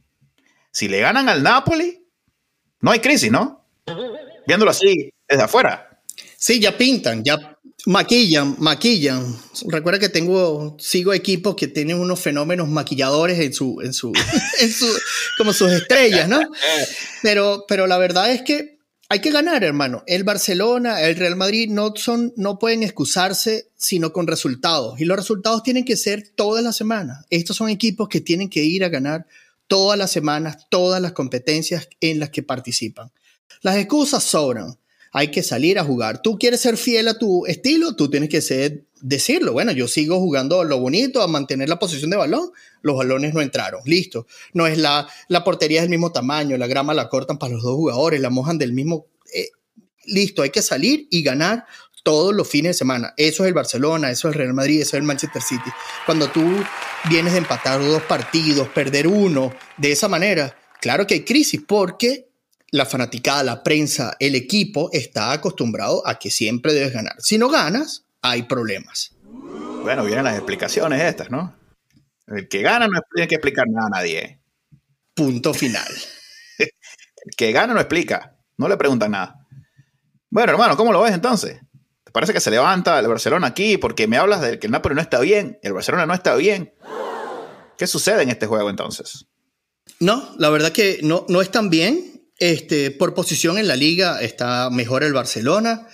si 0.72 0.88
le 0.88 1.00
ganan 1.00 1.30
al 1.30 1.44
Napoli, 1.44 2.06
no 2.82 2.92
hay 2.92 3.00
crisis, 3.00 3.32
¿no? 3.32 3.66
Viéndolo 4.48 4.72
así 4.72 5.14
desde 5.28 5.44
afuera. 5.44 6.02
Sí, 6.38 6.60
ya 6.60 6.78
pintan, 6.78 7.24
ya 7.24 7.58
maquillan, 7.86 8.56
maquillan. 8.60 9.38
Recuerda 9.68 10.00
que 10.00 10.10
tengo, 10.10 10.76
sigo 10.80 11.14
equipos 11.14 11.56
que 11.56 11.68
tienen 11.68 12.00
unos 12.00 12.20
fenómenos 12.20 12.68
maquilladores 12.68 13.40
en 13.40 13.54
su, 13.54 13.82
en 13.82 13.94
su, 13.94 14.12
en 14.60 14.72
su, 14.72 14.88
como 15.38 15.54
sus 15.54 15.72
estrellas, 15.72 16.28
¿no? 16.28 16.40
Pero, 17.22 17.64
pero 17.70 17.88
la 17.88 17.98
verdad 17.98 18.32
es 18.32 18.42
que 18.42 18.73
hay 19.10 19.20
que 19.20 19.32
ganar, 19.32 19.64
hermano. 19.64 20.04
El 20.08 20.24
Barcelona, 20.24 21.02
el 21.02 21.16
Real 21.16 21.36
Madrid 21.36 21.70
no 21.70 21.94
son, 21.96 22.34
no 22.36 22.58
pueden 22.58 22.84
excusarse 22.84 23.70
sino 23.76 24.12
con 24.12 24.28
resultados. 24.28 25.00
Y 25.00 25.06
los 25.06 25.18
resultados 25.18 25.62
tienen 25.62 25.86
que 25.86 25.98
ser 25.98 26.30
todas 26.36 26.64
las 26.64 26.76
semanas. 26.76 27.26
Estos 27.30 27.58
son 27.58 27.70
equipos 27.70 28.10
que 28.10 28.22
tienen 28.22 28.50
que 28.50 28.64
ir 28.64 28.84
a 28.84 28.90
ganar 28.90 29.28
todas 29.68 29.98
las 29.98 30.12
semanas, 30.12 30.68
todas 30.70 31.02
las 31.02 31.12
competencias 31.12 31.90
en 32.00 32.20
las 32.20 32.30
que 32.30 32.44
participan. 32.44 33.12
Las 33.62 33.78
excusas 33.78 34.24
sobran 34.24 34.78
hay 35.14 35.30
que 35.30 35.44
salir 35.44 35.78
a 35.78 35.84
jugar. 35.84 36.22
Tú 36.22 36.40
quieres 36.40 36.60
ser 36.60 36.76
fiel 36.76 37.08
a 37.08 37.18
tu 37.18 37.46
estilo, 37.46 37.96
tú 37.96 38.10
tienes 38.10 38.30
que 38.30 38.42
ser, 38.42 38.86
decirlo. 39.04 39.52
Bueno, 39.52 39.72
yo 39.74 39.88
sigo 39.88 40.18
jugando 40.20 40.62
a 40.62 40.66
lo 40.66 40.80
bonito, 40.80 41.22
a 41.22 41.28
mantener 41.28 41.70
la 41.70 41.78
posición 41.78 42.10
de 42.10 42.18
balón. 42.18 42.52
Los 42.82 42.98
balones 42.98 43.34
no 43.34 43.42
entraron, 43.42 43.82
listo. 43.86 44.26
No 44.54 44.66
es 44.66 44.78
la, 44.78 45.08
la 45.28 45.44
portería 45.44 45.80
es 45.80 45.84
del 45.84 45.92
mismo 45.92 46.12
tamaño, 46.12 46.58
la 46.58 46.68
grama 46.68 46.94
la 46.94 47.10
cortan 47.10 47.38
para 47.38 47.54
los 47.54 47.64
dos 47.64 47.76
jugadores, 47.76 48.22
la 48.22 48.30
mojan 48.30 48.58
del 48.58 48.74
mismo. 48.74 49.06
eh, 49.34 49.50
listo, 50.06 50.42
hay 50.42 50.50
que 50.50 50.62
salir 50.62 51.08
y 51.12 51.22
ganar 51.24 51.66
todos 52.04 52.34
los 52.34 52.48
fines 52.48 52.72
de 52.72 52.74
semana. 52.74 53.14
Eso 53.16 53.44
es 53.44 53.50
el 53.50 53.54
Barcelona, 53.54 54.10
eso 54.10 54.28
es 54.28 54.36
el 54.36 54.40
Real 54.40 54.54
Madrid, 54.54 54.82
eso 54.82 54.98
es 54.98 55.02
el 55.02 55.04
Manchester 55.04 55.42
City. 55.42 55.70
Cuando 56.06 56.30
tú 56.30 56.44
vienes 57.10 57.34
de 57.34 57.40
empatar 57.40 57.82
dos 57.82 58.04
partidos, 58.04 58.68
perder 58.70 59.08
uno 59.08 59.54
de 59.78 59.92
esa 59.92 60.08
manera, 60.08 60.58
claro 60.82 61.08
que 61.08 61.14
hay 61.16 61.24
crisis 61.24 61.62
porque 61.66 62.28
la 62.72 62.86
fanaticada, 62.86 63.44
la 63.44 63.64
prensa, 63.64 64.16
el 64.20 64.36
equipo 64.36 64.90
está 64.92 65.32
acostumbrado 65.32 66.06
a 66.06 66.20
que 66.20 66.32
siempre 66.32 66.74
debes 66.74 66.92
ganar. 66.92 67.16
Si 67.20 67.38
no 67.38 67.48
ganas, 67.50 68.03
hay 68.24 68.44
problemas. 68.44 69.12
Bueno, 69.84 70.04
vienen 70.06 70.24
las 70.24 70.36
explicaciones 70.36 71.02
estas, 71.02 71.30
¿no? 71.30 71.56
El 72.26 72.48
que 72.48 72.62
gana 72.62 72.88
no 72.88 73.00
tiene 73.14 73.28
que 73.28 73.36
explicar 73.36 73.68
nada 73.70 73.88
a 73.88 73.98
nadie. 73.98 74.40
Punto 75.14 75.54
final. 75.54 75.88
El 76.58 77.36
que 77.38 77.52
gana 77.52 77.74
no 77.74 77.80
explica. 77.80 78.36
No 78.58 78.68
le 78.68 78.78
preguntan 78.78 79.12
nada. 79.12 79.46
Bueno, 80.30 80.52
hermano, 80.52 80.76
¿cómo 80.78 80.92
lo 80.92 81.02
ves 81.02 81.14
entonces? 81.14 81.60
¿Te 82.04 82.12
parece 82.12 82.34
que 82.34 82.40
se 82.40 82.50
levanta 82.50 82.98
el 83.00 83.08
Barcelona 83.08 83.48
aquí 83.48 83.78
porque 83.78 84.08
me 84.08 84.18
hablas 84.18 84.42
de 84.42 84.58
que 84.58 84.68
el 84.68 84.72
Napoli 84.72 84.96
no 84.96 85.02
está 85.02 85.20
bien? 85.20 85.60
El 85.62 85.74
Barcelona 85.74 86.06
no 86.06 86.14
está 86.14 86.36
bien. 86.36 86.74
¿Qué 87.78 87.88
sucede 87.88 88.24
en 88.24 88.30
este 88.30 88.48
juego 88.48 88.70
entonces? 88.70 89.26
No, 90.00 90.34
la 90.38 90.50
verdad 90.50 90.72
que 90.72 91.00
no, 91.04 91.26
no 91.30 91.42
están 91.42 91.70
bien. 91.70 92.30
Este, 92.40 92.92
por 92.92 93.14
posición 93.14 93.58
en 93.58 93.68
la 93.68 93.76
liga 93.76 94.22
está 94.22 94.70
mejor 94.70 95.04
el 95.04 95.14
Barcelona. 95.14 95.88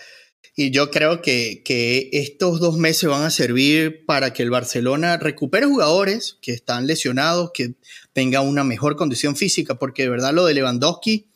Y 0.56 0.72
yo 0.72 0.92
creo 0.92 1.22
que, 1.22 1.62
que 1.64 2.10
estos 2.12 2.60
dos 2.60 2.78
meses 2.78 3.10
van 3.10 3.24
a 3.24 3.30
servir 3.30 4.06
para 4.06 4.34
que 4.34 4.44
el 4.44 4.50
Barcelona 4.50 5.18
recupere 5.18 5.66
jugadores 5.66 6.38
que 6.42 6.52
están 6.52 6.86
lesionados, 6.86 7.52
que 7.54 7.76
tenga 8.14 8.42
una 8.42 8.64
mejor 8.64 8.98
condición 8.98 9.36
física, 9.36 9.76
porque 9.76 10.04
de 10.04 10.10
verdad 10.10 10.34
lo 10.34 10.46
de 10.46 10.56
Lewandowski 10.56 11.28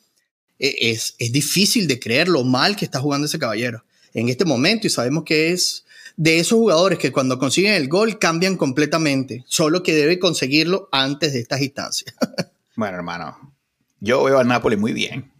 eh, 0.59 0.75
es, 0.79 1.15
es 1.19 1.31
difícil 1.31 1.87
de 1.87 1.99
creer 1.99 2.27
lo 2.27 2.43
mal 2.43 2.75
que 2.75 2.85
está 2.85 2.99
jugando 2.99 3.27
ese 3.27 3.39
caballero 3.39 3.85
en 4.13 4.29
este 4.29 4.45
momento 4.45 4.87
y 4.87 4.89
sabemos 4.89 5.23
que 5.23 5.51
es 5.51 5.85
de 6.15 6.39
esos 6.39 6.57
jugadores 6.57 6.99
que 6.99 7.11
cuando 7.11 7.39
consiguen 7.39 7.73
el 7.73 7.87
gol 7.87 8.19
cambian 8.19 8.57
completamente, 8.57 9.43
solo 9.47 9.81
que 9.81 9.93
debe 9.93 10.19
conseguirlo 10.19 10.89
antes 10.91 11.33
de 11.33 11.39
estas 11.39 11.61
instancias. 11.61 12.15
Bueno, 12.75 12.97
hermano, 12.97 13.53
yo 13.99 14.23
veo 14.23 14.39
al 14.39 14.47
Napoli 14.47 14.77
muy 14.77 14.93
bien. 14.93 15.31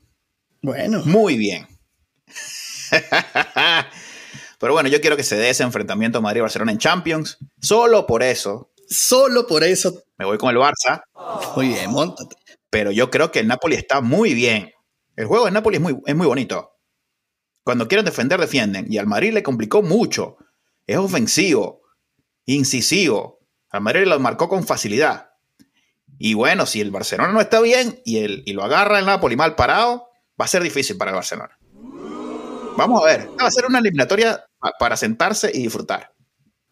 Bueno, 0.62 1.02
Muy 1.04 1.36
bien. 1.36 1.66
Pero 4.60 4.74
bueno, 4.74 4.90
yo 4.90 5.02
quiero 5.02 5.18
que 5.18 5.24
se 5.24 5.36
dé 5.36 5.50
ese 5.50 5.64
enfrentamiento 5.64 6.22
Madrid-Barcelona 6.22 6.72
en 6.72 6.78
Champions. 6.78 7.38
Solo 7.60 8.06
por 8.06 8.24
eso 8.24 8.74
solo 8.94 9.48
por 9.48 9.64
eso. 9.64 10.04
me 10.18 10.26
voy 10.26 10.38
con 10.38 10.50
el 10.50 10.58
Barça. 10.58 11.04
Muy 11.56 11.70
bien, 11.70 11.92
montate. 11.92 12.36
Pero 12.70 12.92
yo 12.92 13.10
creo 13.10 13.32
que 13.32 13.40
el 13.40 13.48
Napoli 13.48 13.76
está 13.76 14.02
muy 14.02 14.34
bien. 14.34 14.72
El 15.16 15.26
juego 15.26 15.46
del 15.46 15.54
Napoli 15.54 15.78
es 15.78 15.82
muy, 15.82 16.00
es 16.06 16.16
muy 16.16 16.28
bonito. 16.28 16.72
Cuando 17.64 17.88
quieren 17.88 18.06
defender, 18.06 18.40
defienden. 18.40 18.86
Y 18.90 18.98
al 18.98 19.08
Madrid 19.08 19.34
le 19.34 19.44
complicó 19.44 19.82
mucho. 19.82 20.38
Es 20.88 20.98
ofensivo, 20.98 21.82
incisivo. 22.46 23.40
Al 23.70 23.82
Madrid 23.82 24.06
lo 24.06 24.20
marcó 24.20 24.50
con 24.50 24.66
facilidad. 24.66 25.32
Y 26.20 26.34
bueno, 26.34 26.66
si 26.66 26.82
el 26.82 26.92
Barcelona 26.92 27.32
no 27.32 27.42
está 27.42 27.60
bien 27.62 28.02
y, 28.06 28.20
el, 28.20 28.44
y 28.46 28.54
lo 28.54 28.64
agarra 28.64 29.00
el 29.00 29.06
Napoli 29.06 29.36
mal 29.36 29.56
parado, 29.56 30.10
va 30.40 30.46
a 30.46 30.48
ser 30.48 30.62
difícil 30.64 30.98
para 30.98 31.12
el 31.12 31.16
Barcelona. 31.16 31.58
Vamos 32.78 33.02
a 33.02 33.06
ver, 33.06 33.30
va 33.40 33.48
a 33.48 33.52
ser 33.52 33.66
una 33.66 33.80
eliminatoria 33.80 34.46
para 34.80 34.98
sentarse 34.98 35.52
y 35.54 35.64
disfrutar. 35.64 36.14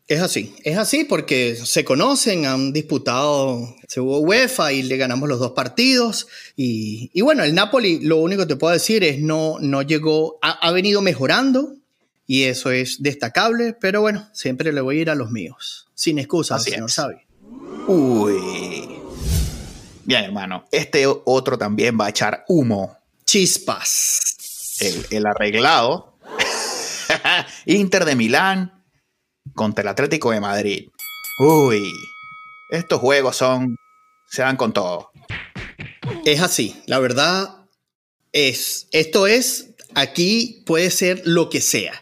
Es 0.08 0.22
así, 0.22 0.54
es 0.64 0.78
así 0.78 1.06
porque 1.06 1.56
se 1.56 1.86
conocen, 1.86 2.46
han 2.46 2.74
disputado, 2.74 3.76
se 3.88 4.02
hubo 4.02 4.20
UEFA 4.20 4.74
y 4.74 4.84
le 4.84 4.98
ganamos 4.98 5.30
los 5.30 5.40
dos 5.40 5.52
partidos. 5.52 6.28
Y, 6.58 7.22
bueno, 7.22 7.44
el 7.44 7.56
Napoli, 7.56 8.02
lo 8.02 8.18
único 8.18 8.42
que 8.42 8.48
te 8.48 8.56
puedo 8.58 8.74
decir 8.74 9.06
es 9.06 9.22
no, 9.22 9.58
no 9.62 9.84
llegó, 9.84 10.38
ha, 10.42 10.70
venido 10.72 11.02
mejorando 11.02 11.76
y 12.28 12.44
eso 12.44 12.72
es 12.72 13.02
destacable, 13.02 13.74
pero 13.80 14.02
bueno, 14.02 14.28
siempre 14.34 14.74
le 14.74 14.82
voy 14.82 14.98
a 14.98 15.02
ir 15.02 15.10
a 15.10 15.16
los 15.16 15.32
míos, 15.32 15.88
sin 15.94 16.20
excusas, 16.20 16.64
señor 16.64 16.92
Sabi. 16.92 17.16
Uy. 17.88 19.00
Bien, 20.04 20.26
hermano, 20.26 20.66
este 20.72 21.06
otro 21.08 21.58
también 21.58 21.98
va 21.98 22.08
a 22.08 22.10
echar 22.10 22.44
humo. 22.50 22.98
Chispas. 23.26 24.31
El, 24.82 25.26
arreglado. 25.28 26.18
Inter 27.66 28.06
de 28.06 28.16
Milán 28.16 28.84
contra 29.54 29.84
el 29.84 29.88
Atlético 29.88 30.32
de 30.32 30.42
Madrid. 30.42 30.90
Uy, 31.40 31.92
estos 32.72 33.00
juegos 33.00 33.38
son. 33.38 33.76
se 34.28 34.42
dan 34.42 34.58
con 34.58 34.74
todo. 34.74 35.12
Es 36.26 36.42
así, 36.42 36.82
la 36.88 37.00
verdad 37.00 37.68
es. 38.32 38.88
Esto 38.92 39.28
es. 39.28 39.76
Aquí 39.94 40.64
puede 40.66 40.90
ser 40.90 41.22
lo 41.26 41.50
que 41.50 41.62
sea. 41.62 41.94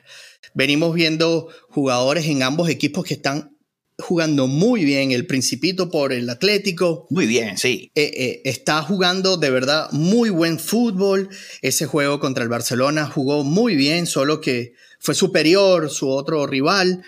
Venimos 0.53 0.93
viendo 0.93 1.49
jugadores 1.69 2.25
en 2.27 2.43
ambos 2.43 2.69
equipos 2.69 3.03
que 3.03 3.15
están 3.15 3.57
jugando 3.99 4.47
muy 4.47 4.85
bien. 4.85 5.11
El 5.11 5.25
Principito 5.25 5.89
por 5.89 6.13
el 6.13 6.29
Atlético. 6.29 7.07
Muy 7.09 7.25
bien, 7.25 7.57
sí. 7.57 7.91
Eh, 7.95 8.11
eh, 8.15 8.41
está 8.45 8.81
jugando 8.81 9.37
de 9.37 9.49
verdad 9.49 9.89
muy 9.91 10.29
buen 10.29 10.59
fútbol. 10.59 11.29
Ese 11.61 11.85
juego 11.85 12.19
contra 12.19 12.43
el 12.43 12.49
Barcelona 12.49 13.05
jugó 13.05 13.43
muy 13.43 13.75
bien, 13.75 14.07
solo 14.07 14.41
que 14.41 14.73
fue 14.99 15.15
superior 15.15 15.89
su 15.89 16.09
otro 16.09 16.45
rival. 16.47 17.03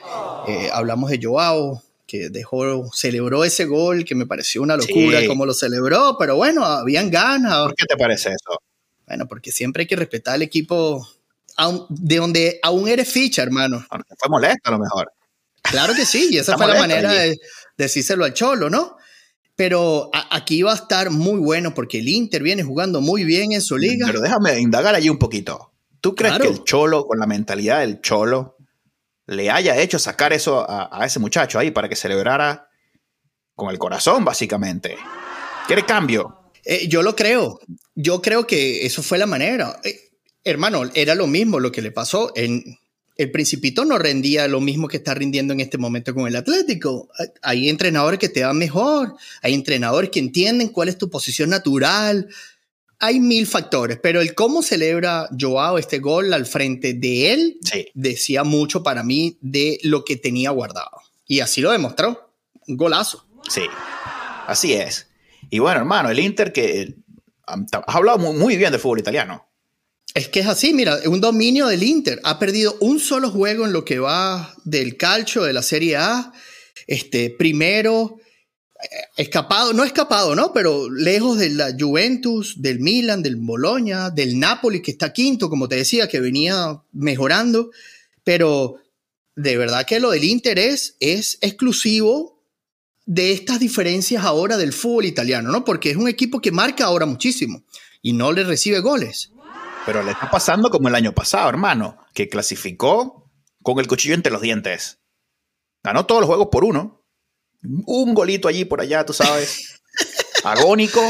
Eh, 0.47 0.69
hablamos 0.71 1.09
de 1.09 1.19
Joao, 1.21 1.83
que 2.07 2.29
dejó, 2.29 2.89
celebró 2.93 3.43
ese 3.43 3.65
gol 3.65 4.05
que 4.05 4.15
me 4.15 4.25
pareció 4.25 4.61
una 4.61 4.77
locura 4.77 5.25
como 5.27 5.45
lo 5.45 5.53
celebró, 5.53 6.17
pero 6.19 6.35
bueno, 6.35 6.65
habían 6.65 7.09
ganas. 7.09 7.59
¿Por 7.59 7.75
qué 7.75 7.85
te 7.85 7.97
parece 7.97 8.29
eso? 8.29 8.61
Bueno, 9.07 9.27
porque 9.27 9.51
siempre 9.51 9.81
hay 9.81 9.87
que 9.87 9.95
respetar 9.95 10.35
al 10.35 10.41
equipo 10.41 11.07
de 11.89 12.15
donde 12.15 12.59
aún 12.63 12.87
eres 12.87 13.09
ficha, 13.09 13.43
hermano. 13.43 13.85
fue 13.89 14.29
molesto 14.29 14.69
a 14.69 14.71
lo 14.71 14.79
mejor. 14.79 15.11
Claro 15.61 15.93
que 15.93 16.05
sí, 16.05 16.29
y 16.31 16.37
esa 16.37 16.57
fue 16.57 16.67
la 16.67 16.79
manera 16.79 17.13
de 17.13 17.37
decírselo 17.77 18.25
al 18.25 18.33
Cholo, 18.33 18.69
¿no? 18.69 18.97
Pero 19.55 20.09
aquí 20.31 20.63
va 20.63 20.71
a 20.71 20.75
estar 20.75 21.11
muy 21.11 21.39
bueno 21.39 21.73
porque 21.73 21.99
el 21.99 22.09
Inter 22.09 22.41
viene 22.41 22.63
jugando 22.63 22.99
muy 22.99 23.23
bien 23.23 23.51
en 23.51 23.61
su 23.61 23.77
liga. 23.77 24.07
Pero 24.07 24.21
déjame 24.21 24.59
indagar 24.59 24.95
allí 24.95 25.09
un 25.09 25.19
poquito. 25.19 25.71
¿Tú 25.99 26.15
crees 26.15 26.39
que 26.39 26.47
el 26.47 26.63
cholo, 26.63 27.05
con 27.05 27.19
la 27.19 27.27
mentalidad 27.27 27.81
del 27.81 28.01
cholo, 28.01 28.57
le 29.27 29.51
haya 29.51 29.77
hecho 29.77 29.99
sacar 29.99 30.33
eso 30.33 30.65
a, 30.67 31.05
ese 31.05 31.19
muchacho 31.19 31.59
ahí 31.59 31.69
para 31.69 31.87
que 31.87 31.95
celebrara 31.95 32.69
con 33.53 33.69
el 33.69 33.77
corazón, 33.77 34.25
básicamente? 34.25 34.97
¿Quiere 35.67 35.85
cambio? 35.85 36.51
Eh, 36.65 36.87
yo 36.87 37.03
lo 37.03 37.15
creo. 37.15 37.59
Yo 37.93 38.19
creo 38.21 38.47
que 38.47 38.83
eso 38.85 39.03
fue 39.03 39.19
la 39.19 39.27
manera. 39.27 39.79
Eh, 39.83 40.09
hermano, 40.43 40.89
era 40.95 41.13
lo 41.13 41.27
mismo 41.27 41.59
lo 41.59 41.71
que 41.71 41.83
le 41.83 41.91
pasó. 41.91 42.31
En, 42.35 42.79
el 43.17 43.31
Principito 43.31 43.85
no 43.85 43.97
rendía 43.97 44.47
lo 44.47 44.61
mismo 44.61 44.87
que 44.87 44.97
está 44.97 45.13
rindiendo 45.13 45.53
en 45.53 45.59
este 45.59 45.77
momento 45.77 46.13
con 46.13 46.27
el 46.27 46.35
Atlético. 46.35 47.09
Hay 47.41 47.69
entrenadores 47.69 48.19
que 48.19 48.29
te 48.29 48.43
van 48.43 48.57
mejor, 48.57 49.15
hay 49.41 49.53
entrenadores 49.53 50.09
que 50.09 50.19
entienden 50.19 50.69
cuál 50.69 50.89
es 50.89 50.97
tu 50.97 51.09
posición 51.09 51.49
natural, 51.49 52.27
hay 52.99 53.19
mil 53.19 53.47
factores, 53.47 53.99
pero 54.01 54.21
el 54.21 54.35
cómo 54.35 54.61
celebra 54.61 55.27
Joao 55.37 55.79
este 55.79 55.97
gol 55.97 56.33
al 56.33 56.45
frente 56.45 56.93
de 56.93 57.33
él 57.33 57.59
decía 57.95 58.43
mucho 58.43 58.83
para 58.83 59.03
mí 59.03 59.37
de 59.41 59.79
lo 59.83 60.05
que 60.05 60.17
tenía 60.17 60.51
guardado. 60.51 61.01
Y 61.25 61.39
así 61.39 61.61
lo 61.61 61.71
demostró. 61.71 62.31
Un 62.67 62.77
golazo. 62.77 63.25
Sí, 63.49 63.63
así 64.45 64.73
es. 64.73 65.07
Y 65.49 65.57
bueno, 65.57 65.79
hermano, 65.79 66.11
el 66.11 66.19
Inter 66.19 66.53
que 66.53 66.95
has 67.45 67.95
hablado 67.95 68.19
muy, 68.19 68.55
bien 68.55 68.71
del 68.71 68.79
fútbol 68.79 68.99
italiano. 68.99 69.47
Es 70.13 70.27
que 70.27 70.41
es 70.41 70.47
así, 70.47 70.73
mira, 70.73 70.99
un 71.05 71.21
dominio 71.21 71.67
del 71.67 71.83
Inter. 71.83 72.19
Ha 72.23 72.37
perdido 72.37 72.75
un 72.81 72.99
solo 72.99 73.29
juego 73.29 73.65
en 73.65 73.73
lo 73.73 73.85
que 73.85 73.99
va 73.99 74.53
del 74.65 74.97
calcio 74.97 75.43
de 75.43 75.53
la 75.53 75.63
Serie 75.63 75.95
A. 75.97 76.33
Este, 76.87 77.29
primero 77.29 78.17
escapado, 79.15 79.73
no 79.73 79.83
escapado, 79.83 80.35
¿no? 80.35 80.53
Pero 80.53 80.89
lejos 80.89 81.37
de 81.37 81.49
la 81.49 81.75
Juventus, 81.77 82.61
del 82.61 82.79
Milan, 82.79 83.21
del 83.23 83.35
Bologna, 83.35 84.09
del 84.09 84.39
Napoli, 84.39 84.81
que 84.81 84.91
está 84.91 85.13
quinto, 85.13 85.49
como 85.49 85.67
te 85.67 85.75
decía, 85.75 86.07
que 86.07 86.19
venía 86.19 86.81
mejorando. 86.91 87.71
Pero 88.23 88.77
de 89.35 89.57
verdad 89.57 89.85
que 89.85 89.99
lo 89.99 90.11
del 90.11 90.23
interés 90.23 90.95
es 90.99 91.37
exclusivo 91.41 92.43
de 93.05 93.31
estas 93.31 93.59
diferencias 93.59 94.23
ahora 94.23 94.57
del 94.57 94.73
fútbol 94.73 95.05
italiano, 95.05 95.51
¿no? 95.51 95.65
Porque 95.65 95.91
es 95.91 95.97
un 95.97 96.07
equipo 96.07 96.41
que 96.41 96.51
marca 96.51 96.85
ahora 96.85 97.05
muchísimo 97.05 97.63
y 98.01 98.13
no 98.13 98.31
le 98.31 98.43
recibe 98.43 98.79
goles. 98.79 99.31
Pero 99.85 100.03
le 100.03 100.11
está 100.11 100.29
pasando 100.29 100.69
como 100.69 100.87
el 100.87 100.95
año 100.95 101.13
pasado, 101.13 101.49
hermano, 101.49 101.97
que 102.13 102.29
clasificó 102.29 103.31
con 103.63 103.79
el 103.79 103.87
cuchillo 103.87 104.15
entre 104.15 104.31
los 104.31 104.41
dientes. 104.41 104.99
Ganó 105.83 106.05
todos 106.05 106.21
los 106.21 106.27
juegos 106.27 106.49
por 106.51 106.63
uno 106.63 107.01
un 107.63 108.13
golito 108.13 108.47
allí 108.47 108.65
por 108.65 108.81
allá, 108.81 109.05
tú 109.05 109.13
sabes, 109.13 109.81
agónico, 110.43 111.01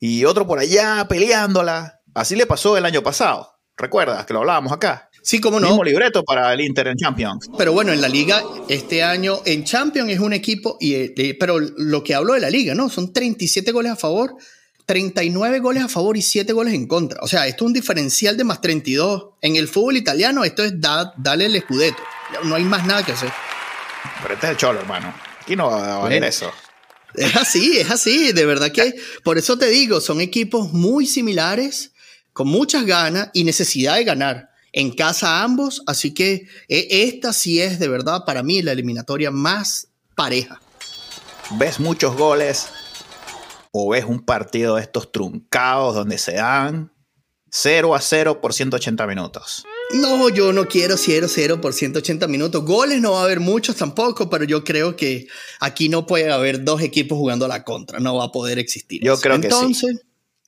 y 0.00 0.24
otro 0.24 0.46
por 0.46 0.58
allá 0.58 1.06
peleándola. 1.08 2.00
Así 2.14 2.36
le 2.36 2.46
pasó 2.46 2.76
el 2.76 2.84
año 2.84 3.02
pasado. 3.02 3.52
¿Recuerdas 3.76 4.26
que 4.26 4.32
lo 4.32 4.40
hablábamos 4.40 4.72
acá? 4.72 5.08
Sí, 5.22 5.40
como 5.40 5.60
no. 5.60 5.68
Mismo 5.68 5.84
libreto 5.84 6.24
para 6.24 6.52
el 6.52 6.60
Inter 6.60 6.88
en 6.88 6.96
Champions. 6.96 7.48
Pero 7.56 7.72
bueno, 7.72 7.92
en 7.92 8.00
la 8.00 8.08
liga, 8.08 8.42
este 8.68 9.02
año 9.02 9.40
en 9.44 9.64
Champions 9.64 10.10
es 10.10 10.18
un 10.18 10.32
equipo, 10.32 10.76
y, 10.80 10.94
eh, 10.94 11.36
pero 11.38 11.58
lo 11.60 12.02
que 12.02 12.14
hablo 12.14 12.34
de 12.34 12.40
la 12.40 12.50
liga, 12.50 12.74
¿no? 12.74 12.88
Son 12.88 13.12
37 13.12 13.70
goles 13.72 13.92
a 13.92 13.96
favor, 13.96 14.34
39 14.88 15.58
goles 15.58 15.84
a 15.84 15.88
favor 15.88 16.16
y 16.16 16.22
7 16.22 16.50
goles 16.54 16.72
en 16.72 16.86
contra. 16.86 17.20
O 17.20 17.28
sea, 17.28 17.46
esto 17.46 17.64
es 17.64 17.66
un 17.66 17.72
diferencial 17.74 18.38
de 18.38 18.44
más 18.44 18.62
32. 18.62 19.34
En 19.42 19.56
el 19.56 19.68
fútbol 19.68 19.98
italiano, 19.98 20.44
esto 20.44 20.64
es 20.64 20.80
da, 20.80 21.12
dale 21.18 21.44
el 21.44 21.56
escudeto. 21.56 22.02
No 22.44 22.54
hay 22.54 22.64
más 22.64 22.86
nada 22.86 23.04
que 23.04 23.12
hacer. 23.12 23.30
Pero 24.22 24.32
este 24.32 24.46
es 24.46 24.50
el 24.52 24.56
cholo, 24.56 24.80
hermano. 24.80 25.14
Aquí 25.42 25.54
no 25.56 25.66
va 25.66 25.96
a 25.96 25.98
valer 25.98 26.24
eso. 26.24 26.50
Es 27.14 27.36
así, 27.36 27.76
es 27.76 27.90
así, 27.90 28.32
de 28.32 28.46
verdad 28.46 28.72
que 28.72 28.94
por 29.24 29.36
eso 29.36 29.58
te 29.58 29.66
digo, 29.66 30.00
son 30.00 30.22
equipos 30.22 30.72
muy 30.72 31.06
similares, 31.06 31.92
con 32.32 32.48
muchas 32.48 32.86
ganas 32.86 33.28
y 33.34 33.44
necesidad 33.44 33.96
de 33.96 34.04
ganar. 34.04 34.50
En 34.72 34.94
casa 34.94 35.42
ambos, 35.42 35.82
así 35.86 36.14
que 36.14 36.48
e, 36.66 36.88
esta 37.08 37.34
sí 37.34 37.60
es 37.60 37.78
de 37.78 37.88
verdad 37.88 38.24
para 38.24 38.42
mí 38.42 38.62
la 38.62 38.72
eliminatoria 38.72 39.30
más 39.30 39.88
pareja. 40.14 40.62
¿Ves 41.58 41.78
muchos 41.78 42.16
goles 42.16 42.68
o 43.72 43.90
ves 43.90 44.04
un 44.04 44.24
partido 44.24 44.76
de 44.76 44.82
estos 44.82 45.12
truncados 45.12 45.94
donde 45.94 46.18
se 46.18 46.34
dan 46.34 46.92
0 47.50 47.94
a 47.94 48.00
0 48.00 48.40
por 48.40 48.52
180 48.52 49.06
minutos? 49.06 49.64
No, 49.94 50.28
yo 50.28 50.52
no 50.52 50.66
quiero 50.66 50.96
0-0 50.96 51.60
por 51.60 51.72
180 51.72 52.26
minutos. 52.28 52.62
Goles 52.64 53.00
no 53.00 53.12
va 53.12 53.22
a 53.22 53.24
haber 53.24 53.40
muchos 53.40 53.76
tampoco, 53.76 54.28
pero 54.28 54.44
yo 54.44 54.62
creo 54.62 54.96
que 54.96 55.28
aquí 55.60 55.88
no 55.88 56.06
puede 56.06 56.30
haber 56.30 56.62
dos 56.62 56.82
equipos 56.82 57.16
jugando 57.16 57.46
a 57.46 57.48
la 57.48 57.64
contra. 57.64 57.98
No 57.98 58.16
va 58.16 58.24
a 58.24 58.32
poder 58.32 58.58
existir. 58.58 59.00
Yo 59.02 59.18
creo 59.18 59.36
Entonces, 59.36 59.98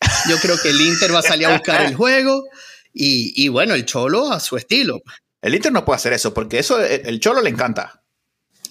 que 0.00 0.06
sí. 0.06 0.30
yo 0.30 0.36
creo 0.42 0.60
que 0.60 0.68
el 0.68 0.80
Inter 0.80 1.14
va 1.14 1.20
a 1.20 1.22
salir 1.22 1.46
a 1.46 1.54
buscar 1.54 1.86
el 1.86 1.94
juego 1.94 2.44
y, 2.92 3.48
bueno, 3.48 3.74
el 3.74 3.86
Cholo 3.86 4.30
a 4.30 4.40
su 4.40 4.56
estilo. 4.58 5.00
El 5.40 5.54
Inter 5.54 5.72
no 5.72 5.86
puede 5.86 5.96
hacer 5.96 6.12
eso 6.12 6.34
porque 6.34 6.58
eso 6.58 6.78
el 6.78 7.18
Cholo 7.18 7.40
le 7.40 7.48
encanta. 7.48 7.99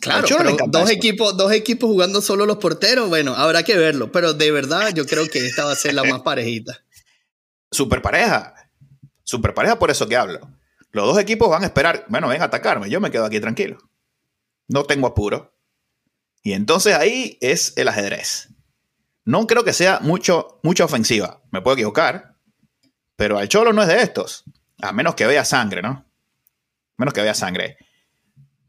Claro, 0.01 0.27
pero 0.27 0.57
dos, 0.67 0.89
equipos, 0.89 1.35
dos 1.35 1.51
equipos 1.51 1.89
jugando 1.89 2.21
solo 2.21 2.45
los 2.45 2.57
porteros, 2.57 3.09
bueno, 3.09 3.35
habrá 3.35 3.63
que 3.63 3.77
verlo, 3.77 4.11
pero 4.11 4.33
de 4.33 4.51
verdad 4.51 4.93
yo 4.93 5.05
creo 5.05 5.27
que 5.27 5.45
esta 5.45 5.65
va 5.65 5.73
a 5.73 5.75
ser 5.75 5.93
la 5.93 6.03
más 6.03 6.21
parejita. 6.21 6.83
Super 7.71 8.01
pareja, 8.01 8.55
super 9.23 9.53
pareja 9.53 9.77
por 9.77 9.91
eso 9.91 10.07
que 10.07 10.15
hablo. 10.15 10.39
Los 10.91 11.05
dos 11.05 11.19
equipos 11.19 11.49
van 11.49 11.61
a 11.61 11.67
esperar, 11.67 12.05
bueno, 12.09 12.29
ven 12.29 12.41
a 12.41 12.45
atacarme, 12.45 12.89
yo 12.89 12.99
me 12.99 13.11
quedo 13.11 13.25
aquí 13.25 13.39
tranquilo. 13.39 13.77
No 14.67 14.85
tengo 14.85 15.05
apuro. 15.05 15.53
Y 16.41 16.53
entonces 16.53 16.95
ahí 16.95 17.37
es 17.41 17.73
el 17.77 17.89
ajedrez. 17.89 18.49
No 19.25 19.45
creo 19.45 19.63
que 19.63 19.73
sea 19.73 19.99
mucho, 19.99 20.59
mucha 20.63 20.85
ofensiva. 20.85 21.43
Me 21.51 21.61
puedo 21.61 21.75
equivocar. 21.75 22.37
Pero 23.15 23.37
al 23.37 23.49
Cholo 23.49 23.73
no 23.73 23.83
es 23.83 23.87
de 23.87 24.01
estos. 24.01 24.45
A 24.81 24.91
menos 24.93 25.13
que 25.13 25.27
vea 25.27 25.45
sangre, 25.45 25.83
¿no? 25.83 25.89
A 25.89 26.05
menos 26.97 27.13
que 27.13 27.21
vea 27.21 27.35
sangre. 27.35 27.77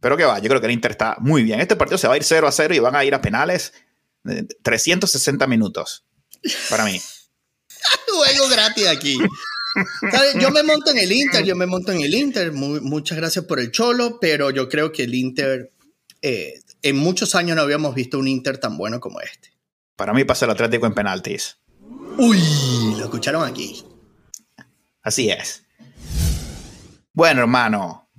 Pero 0.00 0.16
que 0.16 0.24
va, 0.24 0.38
yo 0.38 0.48
creo 0.48 0.60
que 0.60 0.66
el 0.66 0.72
Inter 0.72 0.92
está 0.92 1.16
muy 1.20 1.42
bien. 1.42 1.60
Este 1.60 1.76
partido 1.76 1.98
se 1.98 2.08
va 2.08 2.14
a 2.14 2.16
ir 2.16 2.24
0 2.24 2.46
a 2.46 2.52
0 2.52 2.74
y 2.74 2.78
van 2.78 2.96
a 2.96 3.04
ir 3.04 3.14
a 3.14 3.20
penales 3.20 3.72
360 4.62 5.46
minutos. 5.46 6.04
Para 6.68 6.84
mí. 6.84 7.00
Juego 8.08 8.48
gratis 8.48 8.86
aquí. 8.86 9.18
Yo 10.40 10.50
me 10.50 10.62
monto 10.62 10.90
en 10.90 10.98
el 10.98 11.12
Inter, 11.12 11.44
yo 11.44 11.54
me 11.54 11.66
monto 11.66 11.92
en 11.92 12.00
el 12.00 12.14
Inter. 12.14 12.52
muchas 12.52 13.16
gracias 13.16 13.44
por 13.44 13.60
el 13.60 13.70
cholo, 13.70 14.18
pero 14.20 14.50
yo 14.50 14.68
creo 14.68 14.90
que 14.90 15.04
el 15.04 15.14
Inter, 15.14 15.72
eh, 16.22 16.60
en 16.82 16.96
muchos 16.96 17.34
años 17.34 17.56
no 17.56 17.62
habíamos 17.62 17.94
visto 17.94 18.18
un 18.18 18.26
Inter 18.26 18.58
tan 18.58 18.76
bueno 18.76 19.00
como 19.00 19.20
este. 19.20 19.50
Para 19.96 20.12
mí 20.12 20.24
pasa 20.24 20.46
el 20.46 20.52
Atlético 20.52 20.86
en 20.86 20.94
penaltis. 20.94 21.58
Uy, 22.16 22.40
lo 22.98 23.04
escucharon 23.04 23.46
aquí. 23.46 23.84
Así 25.02 25.30
es. 25.30 25.64
Bueno, 27.12 27.42
hermano. 27.42 28.09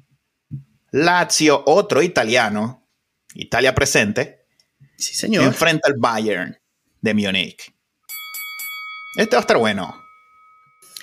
Lazio, 0.91 1.63
otro 1.65 2.01
italiano, 2.01 2.88
Italia 3.34 3.73
presente, 3.73 4.45
sí, 4.97 5.15
señor. 5.15 5.45
enfrenta 5.45 5.88
al 5.88 5.95
Bayern 5.97 6.58
de 6.99 7.13
Múnich. 7.13 7.73
Este 9.15 9.36
va 9.36 9.39
a 9.39 9.41
estar 9.41 9.58
bueno. 9.58 9.95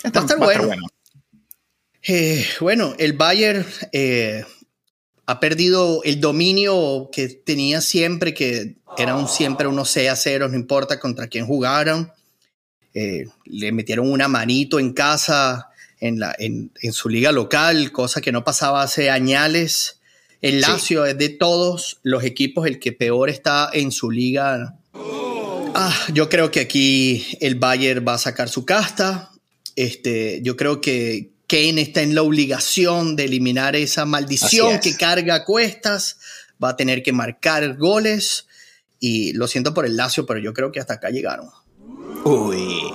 Este 0.02 0.10
va 0.10 0.20
a 0.20 0.26
estar, 0.26 0.38
bueno. 0.38 0.86
Eh, 2.02 2.46
bueno. 2.60 2.94
el 2.98 3.14
Bayern 3.14 3.66
eh, 3.92 4.44
ha 5.26 5.40
perdido 5.40 6.02
el 6.04 6.20
dominio 6.20 7.10
que 7.12 7.28
tenía 7.28 7.80
siempre, 7.80 8.32
que 8.34 8.76
era 8.96 9.16
un 9.16 9.28
siempre 9.28 9.66
unos 9.66 9.90
6 9.90 10.10
a 10.10 10.16
0, 10.16 10.48
no 10.48 10.56
importa 10.56 11.00
contra 11.00 11.28
quién 11.28 11.46
jugaron. 11.46 12.12
Eh, 12.94 13.26
le 13.44 13.72
metieron 13.72 14.10
una 14.10 14.28
manito 14.28 14.78
en 14.78 14.92
casa 14.92 15.68
en, 16.00 16.18
la, 16.18 16.34
en, 16.38 16.70
su 16.92 17.08
liga 17.08 17.32
local, 17.32 17.92
cosa 17.92 18.20
que 18.20 18.32
no 18.32 18.44
pasaba 18.44 18.82
hace 18.82 19.10
años. 19.10 20.00
El 20.40 20.60
Lazio 20.60 21.04
es 21.04 21.18
de 21.18 21.30
todos 21.30 21.98
los 22.02 22.22
equipos 22.22 22.66
el 22.66 22.78
que 22.78 22.92
peor 22.92 23.28
está 23.28 23.70
en 23.72 23.90
su 23.90 24.10
liga. 24.10 24.76
Ah, 24.94 25.94
yo 26.12 26.28
creo 26.28 26.50
que 26.50 26.60
aquí 26.60 27.26
el 27.40 27.56
Bayern 27.56 28.04
va 28.06 28.14
a 28.14 28.18
sacar 28.18 28.48
su 28.48 28.64
casta. 28.64 29.30
Este, 29.74 30.40
yo 30.42 30.56
creo 30.56 30.80
que 30.80 31.30
Kane 31.46 31.80
está 31.80 32.02
en 32.02 32.14
la 32.14 32.22
obligación 32.22 33.16
de 33.16 33.24
eliminar 33.24 33.74
esa 33.74 34.04
maldición 34.04 34.80
que 34.80 34.96
carga 34.96 35.34
a 35.34 35.44
cuestas. 35.44 36.18
Va 36.62 36.70
a 36.70 36.76
tener 36.76 37.02
que 37.02 37.12
marcar 37.12 37.76
goles. 37.76 38.46
Y 39.00 39.32
lo 39.32 39.46
siento 39.46 39.74
por 39.74 39.86
el 39.86 39.96
Lazio, 39.96 40.26
pero 40.26 40.40
yo 40.40 40.52
creo 40.52 40.72
que 40.72 40.80
hasta 40.80 40.94
acá 40.94 41.10
llegaron. 41.10 41.48
Uy, 42.24 42.92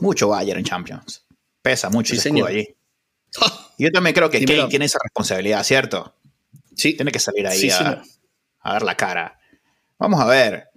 mucho 0.00 0.28
Bayern 0.28 0.58
en 0.58 0.64
Champions. 0.64 1.22
Pesa 1.62 1.90
mucho 1.90 2.14
ese 2.14 2.28
escudo 2.28 2.46
allí. 2.46 2.68
yo 3.78 3.90
también 3.90 4.14
creo 4.14 4.30
que 4.30 4.44
Kane 4.44 4.68
tiene 4.68 4.86
esa 4.86 4.98
responsabilidad, 5.02 5.62
¿cierto? 5.64 6.14
Sí. 6.74 6.94
Tiene 6.94 7.12
que 7.12 7.18
salir 7.18 7.46
ahí 7.46 7.70
a, 7.70 8.02
dar 8.64 8.82
la 8.82 8.96
cara. 8.96 9.38
Vamos 9.98 10.20
a 10.20 10.26
ver. 10.26 10.68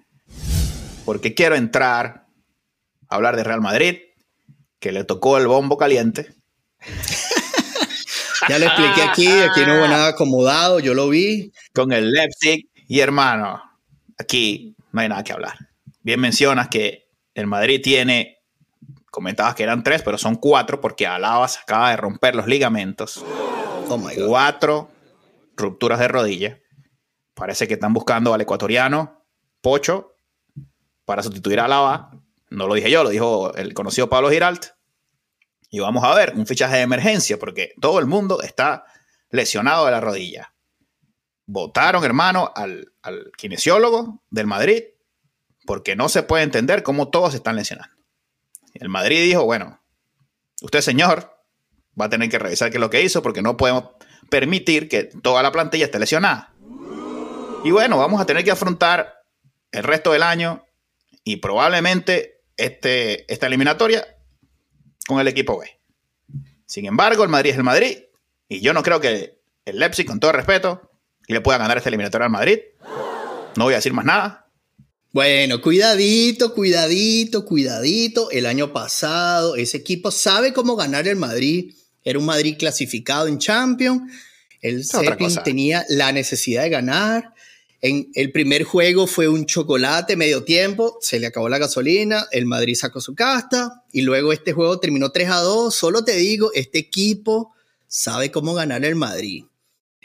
Porque 1.06 1.34
quiero 1.34 1.56
entrar 1.56 2.26
a 3.08 3.16
hablar 3.16 3.36
de 3.36 3.44
Real 3.44 3.62
Madrid, 3.62 4.00
que 4.80 4.92
le 4.92 5.04
tocó 5.04 5.38
el 5.38 5.48
bombo 5.48 5.78
caliente. 5.78 6.34
ya 8.50 8.60
lo 8.60 8.66
expliqué 8.66 9.02
aquí, 9.02 9.28
aquí 9.28 9.62
no 9.66 9.78
hubo 9.78 9.88
nada 9.88 10.10
acomodado, 10.10 10.80
yo 10.80 10.94
lo 10.94 11.10
vi. 11.10 11.52
Con 11.74 11.94
el 11.94 12.12
Leipzig 12.12 12.70
y 12.88 13.00
hermano, 13.00 13.62
aquí 14.18 14.76
no 14.92 15.02
hay 15.02 15.10
nada 15.10 15.24
que 15.24 15.34
hablar. 15.34 15.58
Bien 16.02 16.20
mencionas 16.20 16.68
que 16.68 17.08
el 17.34 17.48
Madrid 17.48 17.82
tiene 17.82 18.43
comentabas 19.14 19.54
que 19.54 19.62
eran 19.62 19.84
tres, 19.84 20.02
pero 20.02 20.18
son 20.18 20.38
cuatro 20.38 20.82
porque 20.82 21.06
Alaba 21.06 21.48
se 21.48 21.60
acaba 21.60 21.92
de 21.92 21.98
romper 21.98 22.34
los 22.34 22.48
ligamentos. 22.48 23.24
Oh 23.88 23.98
my 24.00 24.16
God. 24.16 24.28
Cuatro 24.28 24.92
rupturas 25.56 26.00
de 26.00 26.08
rodilla. 26.08 26.60
Parece 27.36 27.68
que 27.68 27.76
están 27.76 27.94
buscando 27.94 28.34
al 28.34 28.42
ecuatoriano 28.42 29.24
Pocho 29.62 30.18
para 31.06 31.22
sustituir 31.22 31.60
a 31.60 31.66
Alaba. 31.66 32.10
No 32.50 32.68
lo 32.68 32.74
dije 32.74 32.90
yo, 32.90 33.04
lo 33.04 33.12
dijo 33.12 33.54
el 33.54 33.76
conocido 33.76 34.10
Pablo 34.10 34.32
Giralt. 34.32 34.70
Y 35.70 35.80
vamos 35.80 36.04
a 36.04 36.16
ver 36.16 36.34
un 36.36 36.48
fichaje 36.48 36.78
de 36.78 36.82
emergencia 36.82 37.38
porque 37.38 37.76
todo 37.80 38.00
el 38.00 38.08
mundo 38.08 38.42
está 38.42 38.84
lesionado 39.30 39.86
de 39.86 39.92
la 39.92 40.02
rodilla. 40.02 40.56
Votaron, 41.46 42.04
hermano, 42.04 42.52
al, 42.56 42.94
al 43.04 43.32
kinesiólogo 43.38 44.24
del 44.32 44.48
Madrid 44.48 44.82
porque 45.68 45.96
no 45.96 46.10
se 46.10 46.24
puede 46.24 46.44
entender 46.44 46.82
cómo 46.82 47.12
todos 47.12 47.36
están 47.36 47.56
lesionando. 47.56 48.03
El 48.74 48.90
Madrid 48.90 49.24
dijo, 49.24 49.46
bueno, 49.46 49.80
usted 50.62 50.82
señor 50.82 51.32
va 52.00 52.06
a 52.06 52.10
tener 52.10 52.30
que 52.30 52.40
revisar 52.40 52.72
qué 52.72 52.78
es 52.78 52.82
lo 52.82 52.90
que 52.90 53.04
hizo 53.04 53.22
porque 53.22 53.42
no 53.42 53.58
podemos 53.58 53.90
permitir 54.30 54.90
que 54.90 55.04
toda 55.04 55.44
la 55.44 55.52
plantilla 55.52 55.86
esté 55.86 56.00
lesionada. 56.00 56.54
Y 57.64 57.72
bueno, 57.72 57.98
vamos 57.98 58.20
a 58.20 58.26
tener 58.26 58.44
que 58.44 58.52
afrontar 58.52 59.14
el 59.72 59.84
resto 59.84 60.12
del 60.12 60.24
año 60.24 60.66
y 61.24 61.38
probablemente 61.38 62.42
este, 62.58 63.32
esta 63.32 63.48
eliminatoria 63.48 64.06
con 65.08 65.20
el 65.20 65.28
equipo 65.28 65.60
B. 65.60 65.80
Sin 66.66 66.86
embargo, 66.86 67.24
el 67.24 67.30
Madrid 67.30 67.52
es 67.52 67.58
el 67.58 67.64
Madrid 67.64 67.98
y 68.48 68.62
yo 68.62 68.74
no 68.74 68.84
creo 68.84 69.00
que 69.00 69.42
el 69.66 69.80
Leipzig, 69.80 70.06
con 70.06 70.20
todo 70.20 70.32
respeto, 70.32 70.92
le 71.28 71.42
pueda 71.42 71.58
ganar 71.58 71.78
esta 71.78 71.90
eliminatoria 71.90 72.26
al 72.26 72.32
Madrid. 72.32 72.60
No 73.56 73.66
voy 73.66 73.74
a 73.74 73.78
decir 73.78 73.94
más 73.94 74.06
nada. 74.06 74.43
Bueno, 75.14 75.62
cuidadito, 75.62 76.56
cuidadito, 76.56 77.46
cuidadito. 77.46 78.32
El 78.32 78.48
año 78.48 78.74
pasado 78.74 79.56
ese 79.56 79.78
equipo 79.78 80.10
sabe 80.10 80.54
cómo 80.54 80.76
ganar 80.76 81.08
el 81.08 81.18
Madrid. 81.18 81.76
Era 82.04 82.18
un 82.18 82.26
Madrid 82.26 82.56
clasificado 82.58 83.28
en 83.28 83.38
Champions. 83.38 84.12
El 84.60 84.84
Cepin 84.84 85.36
tenía 85.44 85.86
la 85.88 86.12
necesidad 86.12 86.64
de 86.64 86.70
ganar. 86.72 87.32
En 87.80 88.10
el 88.16 88.32
primer 88.32 88.64
juego 88.64 89.06
fue 89.06 89.28
un 89.28 89.46
chocolate 89.46 90.16
medio 90.16 90.44
tiempo, 90.44 90.98
se 91.00 91.20
le 91.20 91.28
acabó 91.28 91.48
la 91.48 91.60
gasolina, 91.60 92.26
el 92.32 92.48
Madrid 92.48 92.74
sacó 92.74 93.00
su 93.00 93.14
casta 93.14 93.84
y 93.92 94.02
luego 94.02 94.34
este 94.34 94.52
juego 94.52 94.80
terminó 94.80 95.12
3 95.12 95.30
a 95.30 95.40
2. 95.42 95.76
Solo 95.76 96.04
te 96.04 96.16
digo, 96.16 96.50
este 96.56 96.80
equipo 96.80 97.54
sabe 97.88 98.32
cómo 98.32 98.56
ganar 98.56 98.84
el 98.84 98.96
Madrid. 98.96 99.44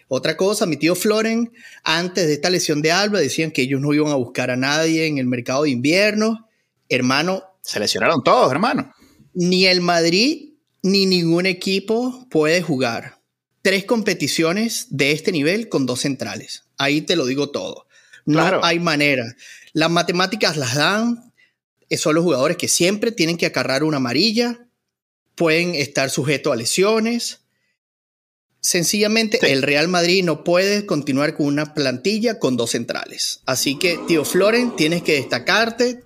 Otra 0.09 0.39
cosa, 0.39 0.65
mi 0.65 0.79
tío 0.79 0.95
Floren, 0.95 1.53
antes 1.85 2.27
de 2.27 2.33
esta 2.33 2.49
lesión 2.49 2.81
de 2.81 2.91
Alba, 2.91 3.21
decían 3.21 3.51
que 3.51 3.63
ellos 3.63 3.81
no 3.81 3.93
iban 3.93 4.11
a 4.11 4.17
buscar 4.17 4.51
a 4.51 4.57
nadie 4.57 5.07
en 5.07 5.19
el 5.19 5.27
mercado 5.27 5.65
de 5.65 5.71
invierno. 5.71 6.49
Hermano. 6.89 7.45
Se 7.61 7.79
lesionaron 7.79 8.25
todos, 8.25 8.51
hermano. 8.51 8.95
Ni 9.35 9.67
el 9.67 9.83
Madrid 9.83 10.55
ni 10.83 11.05
ningún 11.05 11.45
equipo 11.45 12.27
puede 12.31 12.63
jugar 12.63 13.21
tres 13.61 13.85
competiciones 13.85 14.87
de 14.89 15.13
este 15.13 15.31
nivel 15.31 15.69
con 15.69 15.85
dos 15.85 16.01
centrales. 16.01 16.65
Ahí 16.79 17.03
te 17.03 17.15
lo 17.15 17.27
digo 17.27 17.51
todo. 17.51 17.87
No 18.25 18.41
hay 18.63 18.79
manera. 18.79 19.37
Las 19.75 19.91
matemáticas 19.91 20.57
las 20.57 20.75
dan. 20.75 21.33
Son 21.91 22.15
los 22.15 22.25
jugadores 22.25 22.57
que 22.57 22.69
siempre 22.69 23.13
tienen 23.13 23.37
que 23.37 23.47
acarrar 23.47 23.85
una 23.85 23.99
amarilla. 23.99 24.67
Pueden 25.35 25.75
estar 25.75 26.09
sujetos 26.09 26.53
a 26.53 26.57
lesiones 26.57 27.41
Sencillamente 28.69 29.39
el 29.51 29.63
Real 29.63 29.89
Madrid 29.89 30.23
no 30.23 30.45
puede 30.45 30.85
continuar 30.85 31.35
con 31.35 31.47
una 31.47 31.73
plantilla 31.73 32.39
con 32.39 32.59
dos 32.59 32.73
centrales. 32.73 33.41
Así 33.47 33.79
que, 33.79 33.99
tío 34.07 34.27
Floren, 34.27 34.77
tienes 34.77 35.03
que 35.03 35.15
destacarte. 35.15 36.05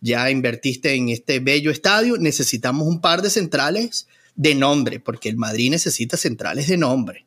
Ya 0.00 0.30
invertiste 0.30 0.94
en 0.94 1.08
este 1.08 1.40
bello 1.40 1.72
estadio. 1.72 2.16
Necesitamos 2.16 2.86
un 2.86 3.00
par 3.00 3.20
de 3.20 3.30
centrales 3.30 4.06
de 4.36 4.54
nombre, 4.54 5.00
porque 5.00 5.28
el 5.28 5.36
Madrid 5.36 5.72
necesita 5.72 6.16
centrales 6.16 6.68
de 6.68 6.76
nombre. 6.76 7.26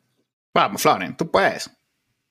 Vamos, 0.54 0.80
Floren, 0.80 1.18
tú 1.18 1.30
puedes. 1.30 1.68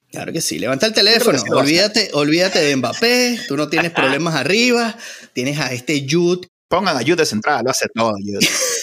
Claro 0.09 0.33
que 0.33 0.41
sí. 0.41 0.57
Levanta 0.57 0.87
el 0.87 0.93
teléfono. 0.93 1.39
Olvídate, 1.51 2.09
olvídate 2.13 2.57
de 2.57 2.75
Mbappé. 2.75 3.39
Tú 3.47 3.55
no 3.55 3.69
tienes 3.69 3.91
problemas 3.95 4.33
arriba. 4.33 4.97
Tienes 5.31 5.59
a 5.59 5.71
este 5.73 6.07
Jude. 6.09 6.47
Pongan 6.67 6.97
a 6.97 7.01
Jude 7.01 7.17
de 7.17 7.25
central, 7.27 7.61
lo 7.65 7.69
hace 7.69 7.85
todo, 7.93 8.13
Jude. 8.13 8.39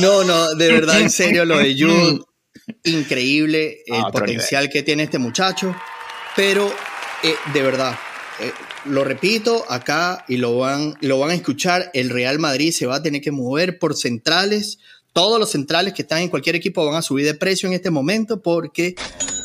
No, 0.00 0.24
no, 0.24 0.54
de 0.54 0.72
verdad, 0.72 1.00
en 1.00 1.10
serio, 1.10 1.44
lo 1.44 1.58
de 1.58 1.76
Jude, 1.78 2.20
increíble 2.84 3.82
el 3.86 4.02
potencial 4.12 4.68
que 4.70 4.82
tiene 4.82 5.04
este 5.04 5.18
muchacho, 5.18 5.74
pero 6.36 6.72
eh, 7.22 7.34
de 7.52 7.62
verdad, 7.62 7.98
eh, 8.40 8.52
lo 8.86 9.04
repito 9.04 9.64
acá 9.68 10.24
y 10.28 10.36
lo 10.38 10.56
van, 10.58 10.94
lo 11.00 11.18
van 11.18 11.30
a 11.30 11.34
escuchar, 11.34 11.90
el 11.92 12.10
Real 12.10 12.38
Madrid 12.38 12.72
se 12.72 12.86
va 12.86 12.96
a 12.96 13.02
tener 13.02 13.20
que 13.20 13.30
mover 13.30 13.78
por 13.78 13.96
centrales, 13.96 14.78
todos 15.12 15.38
los 15.38 15.50
centrales 15.50 15.92
que 15.92 16.02
están 16.02 16.22
en 16.22 16.28
cualquier 16.28 16.56
equipo 16.56 16.86
van 16.86 16.94
a 16.94 17.02
subir 17.02 17.26
de 17.26 17.34
precio 17.34 17.68
en 17.68 17.74
este 17.74 17.90
momento 17.90 18.42
porque 18.42 18.94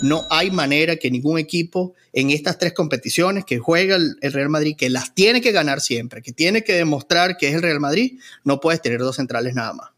no 0.01 0.23
hay 0.29 0.51
manera 0.51 0.95
que 0.97 1.09
ningún 1.09 1.39
equipo 1.39 1.93
en 2.13 2.29
estas 2.29 2.57
tres 2.57 2.73
competiciones 2.73 3.45
que 3.45 3.57
juega 3.57 3.95
el, 3.95 4.15
Real 4.21 4.49
Madrid, 4.49 4.75
que 4.77 4.89
las 4.89 5.13
tiene 5.15 5.41
que 5.41 5.51
ganar 5.51 5.81
siempre, 5.81 6.21
que 6.21 6.31
tiene 6.31 6.63
que 6.63 6.73
demostrar 6.73 7.37
que 7.37 7.49
es 7.49 7.55
el 7.55 7.61
Real 7.61 7.79
Madrid, 7.79 8.19
no 8.43 8.59
puedes 8.59 8.81
tener 8.81 8.99
dos 8.99 9.15
centrales 9.15 9.55
nada 9.55 9.73
más. 9.73 9.94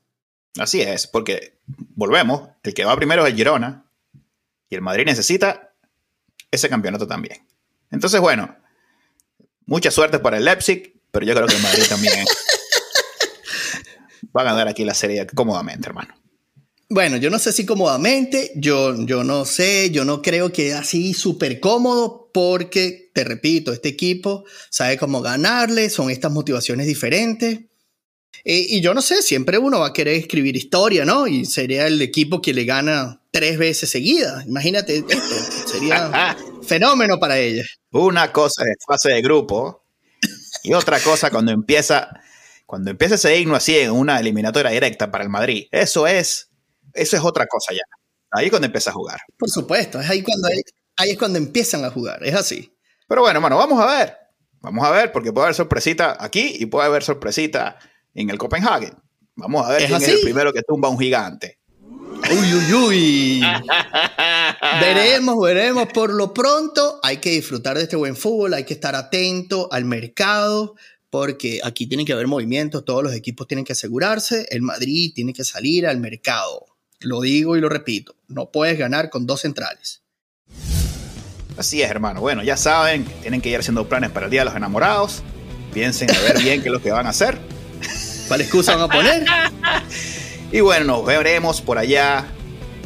Así 0.57 0.81
es, 0.81 1.07
porque 1.07 1.59
volvemos, 1.95 2.49
el 2.63 2.73
que 2.73 2.85
va 2.85 2.95
primero 2.95 3.25
es 3.25 3.31
el 3.31 3.37
Girona 3.37 3.85
y 4.69 4.75
el 4.75 4.81
Madrid 4.81 5.05
necesita 5.05 5.73
ese 6.51 6.69
campeonato 6.69 7.07
también. 7.07 7.45
Entonces, 7.91 8.19
bueno, 8.19 8.55
mucha 9.65 9.91
suerte 9.91 10.19
para 10.19 10.37
el 10.37 10.45
Leipzig, 10.45 10.99
pero 11.11 11.25
yo 11.25 11.33
creo 11.35 11.47
que 11.47 11.55
el 11.55 11.61
Madrid 11.61 11.83
también 11.89 12.25
va 14.35 14.41
a 14.41 14.45
ganar 14.45 14.67
aquí 14.67 14.83
la 14.83 14.93
serie 14.93 15.25
cómodamente, 15.27 15.87
hermano. 15.87 16.15
Bueno, 16.89 17.17
yo 17.17 17.29
no 17.29 17.37
sé 17.37 17.51
si 17.51 17.65
cómodamente, 17.65 18.53
yo, 18.55 18.95
yo 19.05 19.25
no 19.25 19.43
sé, 19.43 19.91
yo 19.91 20.05
no 20.05 20.21
creo 20.21 20.53
que 20.53 20.73
así 20.73 21.13
súper 21.13 21.59
cómodo, 21.59 22.29
porque, 22.33 23.11
te 23.13 23.25
repito, 23.25 23.73
este 23.73 23.89
equipo 23.89 24.45
sabe 24.69 24.97
cómo 24.97 25.21
ganarle, 25.21 25.89
son 25.89 26.09
estas 26.09 26.31
motivaciones 26.31 26.87
diferentes. 26.87 27.59
Eh, 28.43 28.65
y 28.69 28.81
yo 28.81 28.93
no 28.93 29.01
sé, 29.01 29.21
siempre 29.21 29.57
uno 29.57 29.79
va 29.79 29.87
a 29.87 29.93
querer 29.93 30.15
escribir 30.15 30.55
historia, 30.55 31.05
¿no? 31.05 31.27
Y 31.27 31.45
sería 31.45 31.87
el 31.87 32.01
equipo 32.01 32.41
que 32.41 32.53
le 32.53 32.65
gana 32.65 33.21
tres 33.31 33.57
veces 33.57 33.89
seguida. 33.89 34.43
Imagínate 34.47 34.97
esto, 34.97 35.17
sería 35.67 36.35
fenómeno 36.63 37.19
para 37.19 37.37
ella. 37.37 37.63
Una 37.91 38.31
cosa 38.31 38.63
es 38.63 38.77
fase 38.85 39.09
de 39.09 39.21
grupo 39.21 39.85
y 40.63 40.73
otra 40.73 40.99
cosa 40.99 41.29
cuando 41.29 41.51
empieza, 41.51 42.09
cuando 42.65 42.91
empieza 42.91 43.15
ese 43.15 43.37
himno 43.37 43.55
así 43.55 43.77
en 43.77 43.91
una 43.91 44.19
eliminatoria 44.19 44.71
directa 44.71 45.11
para 45.11 45.23
el 45.23 45.29
Madrid. 45.29 45.67
Eso 45.71 46.07
es, 46.07 46.49
eso 46.93 47.17
es 47.17 47.23
otra 47.23 47.47
cosa 47.47 47.73
ya. 47.73 47.83
Ahí 48.31 48.45
es 48.45 48.51
cuando 48.51 48.65
empieza 48.65 48.89
a 48.89 48.93
jugar. 48.93 49.19
Por 49.37 49.49
supuesto, 49.49 49.99
es 50.01 50.09
ahí 50.09 50.21
cuando, 50.21 50.49
ahí 50.97 51.11
es 51.11 51.17
cuando 51.17 51.37
empiezan 51.37 51.85
a 51.85 51.91
jugar, 51.91 52.23
es 52.25 52.35
así. 52.35 52.73
Pero 53.07 53.21
bueno, 53.21 53.39
mano, 53.39 53.57
vamos 53.57 53.79
a 53.79 53.97
ver. 53.97 54.17
Vamos 54.59 54.85
a 54.85 54.91
ver, 54.91 55.11
porque 55.11 55.31
puede 55.31 55.45
haber 55.45 55.55
sorpresita 55.55 56.17
aquí 56.19 56.55
y 56.59 56.65
puede 56.65 56.87
haber 56.87 57.03
sorpresita 57.03 57.77
en 58.17 58.29
el 58.31 58.37
Copenhagen. 58.37 58.93
Vamos 59.35 59.65
a 59.65 59.69
ver 59.69 59.85
quién 59.85 60.01
es 60.01 60.07
el 60.07 60.21
primero 60.21 60.51
que 60.51 60.63
tumba 60.63 60.89
a 60.89 60.91
un 60.91 60.99
gigante. 60.99 61.59
Uy, 62.31 62.53
uy, 62.53 62.73
uy. 62.73 63.41
veremos, 64.81 65.39
veremos. 65.39 65.87
Por 65.93 66.11
lo 66.11 66.33
pronto, 66.33 66.99
hay 67.03 67.17
que 67.17 67.29
disfrutar 67.29 67.77
de 67.77 67.83
este 67.83 67.95
buen 67.95 68.15
fútbol, 68.15 68.55
hay 68.55 68.63
que 68.63 68.73
estar 68.73 68.95
atento 68.95 69.71
al 69.71 69.85
mercado, 69.85 70.75
porque 71.11 71.61
aquí 71.63 71.85
tiene 71.85 72.05
que 72.05 72.13
haber 72.13 72.25
movimientos, 72.25 72.83
todos 72.83 73.03
los 73.03 73.13
equipos 73.13 73.47
tienen 73.47 73.63
que 73.63 73.73
asegurarse, 73.73 74.47
el 74.49 74.63
Madrid 74.63 75.11
tiene 75.13 75.31
que 75.31 75.43
salir 75.43 75.85
al 75.85 75.99
mercado. 75.99 76.65
Lo 76.99 77.21
digo 77.21 77.55
y 77.55 77.61
lo 77.61 77.69
repito, 77.69 78.15
no 78.27 78.51
puedes 78.51 78.79
ganar 78.79 79.11
con 79.11 79.27
dos 79.27 79.41
centrales. 79.41 80.01
Así 81.55 81.83
es, 81.83 81.89
hermano. 81.89 82.19
Bueno, 82.19 82.43
ya 82.43 82.57
saben, 82.57 83.05
tienen 83.21 83.41
que 83.41 83.49
ir 83.49 83.59
haciendo 83.59 83.87
planes 83.87 84.09
para 84.09 84.25
el 84.25 84.31
Día 84.31 84.41
de 84.41 84.45
los 84.45 84.55
Enamorados. 84.55 85.21
Piensen 85.71 86.09
a 86.13 86.19
ver 86.21 86.39
bien 86.39 86.61
qué 86.61 86.69
es 86.69 86.73
lo 86.73 86.81
que 86.81 86.91
van 86.91 87.05
a 87.05 87.09
hacer. 87.09 87.37
¿Cuál 88.27 88.41
excusa 88.41 88.75
van 88.75 88.89
a 88.89 88.93
poner? 88.93 89.25
y 90.51 90.59
bueno, 90.59 90.85
nos 90.85 91.05
veremos 91.05 91.61
por 91.61 91.77
allá 91.77 92.25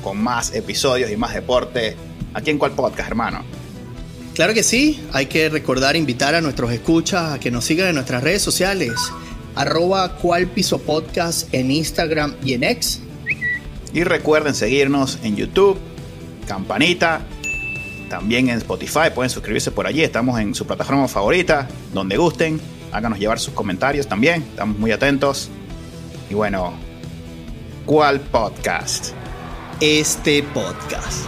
con 0.04 0.22
más 0.22 0.54
episodios 0.54 1.12
y 1.12 1.18
más 1.18 1.34
deporte. 1.34 1.96
¿Aquí 2.34 2.50
en 2.50 2.58
cuál 2.58 2.72
podcast, 2.72 3.10
hermano? 3.10 3.44
Claro 4.36 4.54
que 4.54 4.64
sí. 4.64 5.04
Hay 5.14 5.26
que 5.26 5.50
recordar, 5.50 5.96
invitar 5.96 6.36
a 6.36 6.42
nuestros 6.42 6.72
escuchas 6.72 7.34
a 7.34 7.40
que 7.40 7.52
nos 7.52 7.66
sigan 7.66 7.88
en 7.88 7.96
nuestras 7.96 8.24
redes 8.24 8.42
sociales. 8.42 8.94
Arroba 9.56 10.16
cual 10.18 10.48
piso 10.48 10.80
podcast 10.80 11.54
en 11.54 11.72
Instagram 11.72 12.36
y 12.44 12.54
en 12.54 12.64
X. 12.64 13.02
Y 13.94 14.04
recuerden 14.04 14.56
seguirnos 14.56 15.20
en 15.24 15.36
YouTube, 15.36 15.78
campanita 16.48 17.26
también 18.12 18.50
en 18.50 18.58
Spotify 18.58 19.10
pueden 19.16 19.30
suscribirse 19.30 19.72
por 19.72 19.88
allí. 19.88 20.04
Estamos 20.04 20.38
en 20.38 20.54
su 20.54 20.68
plataforma 20.68 21.08
favorita, 21.08 21.70
donde 21.94 22.18
gusten. 22.18 22.60
Háganos 22.92 23.20
llevar 23.20 23.40
sus 23.40 23.54
comentarios 23.54 24.08
también. 24.08 24.42
Estamos 24.42 24.78
muy 24.78 24.92
atentos. 24.92 25.50
Y 26.30 26.34
bueno, 26.34 26.74
¿cuál 27.86 28.20
podcast? 28.20 29.14
Este 29.80 30.44
podcast. 30.44 31.28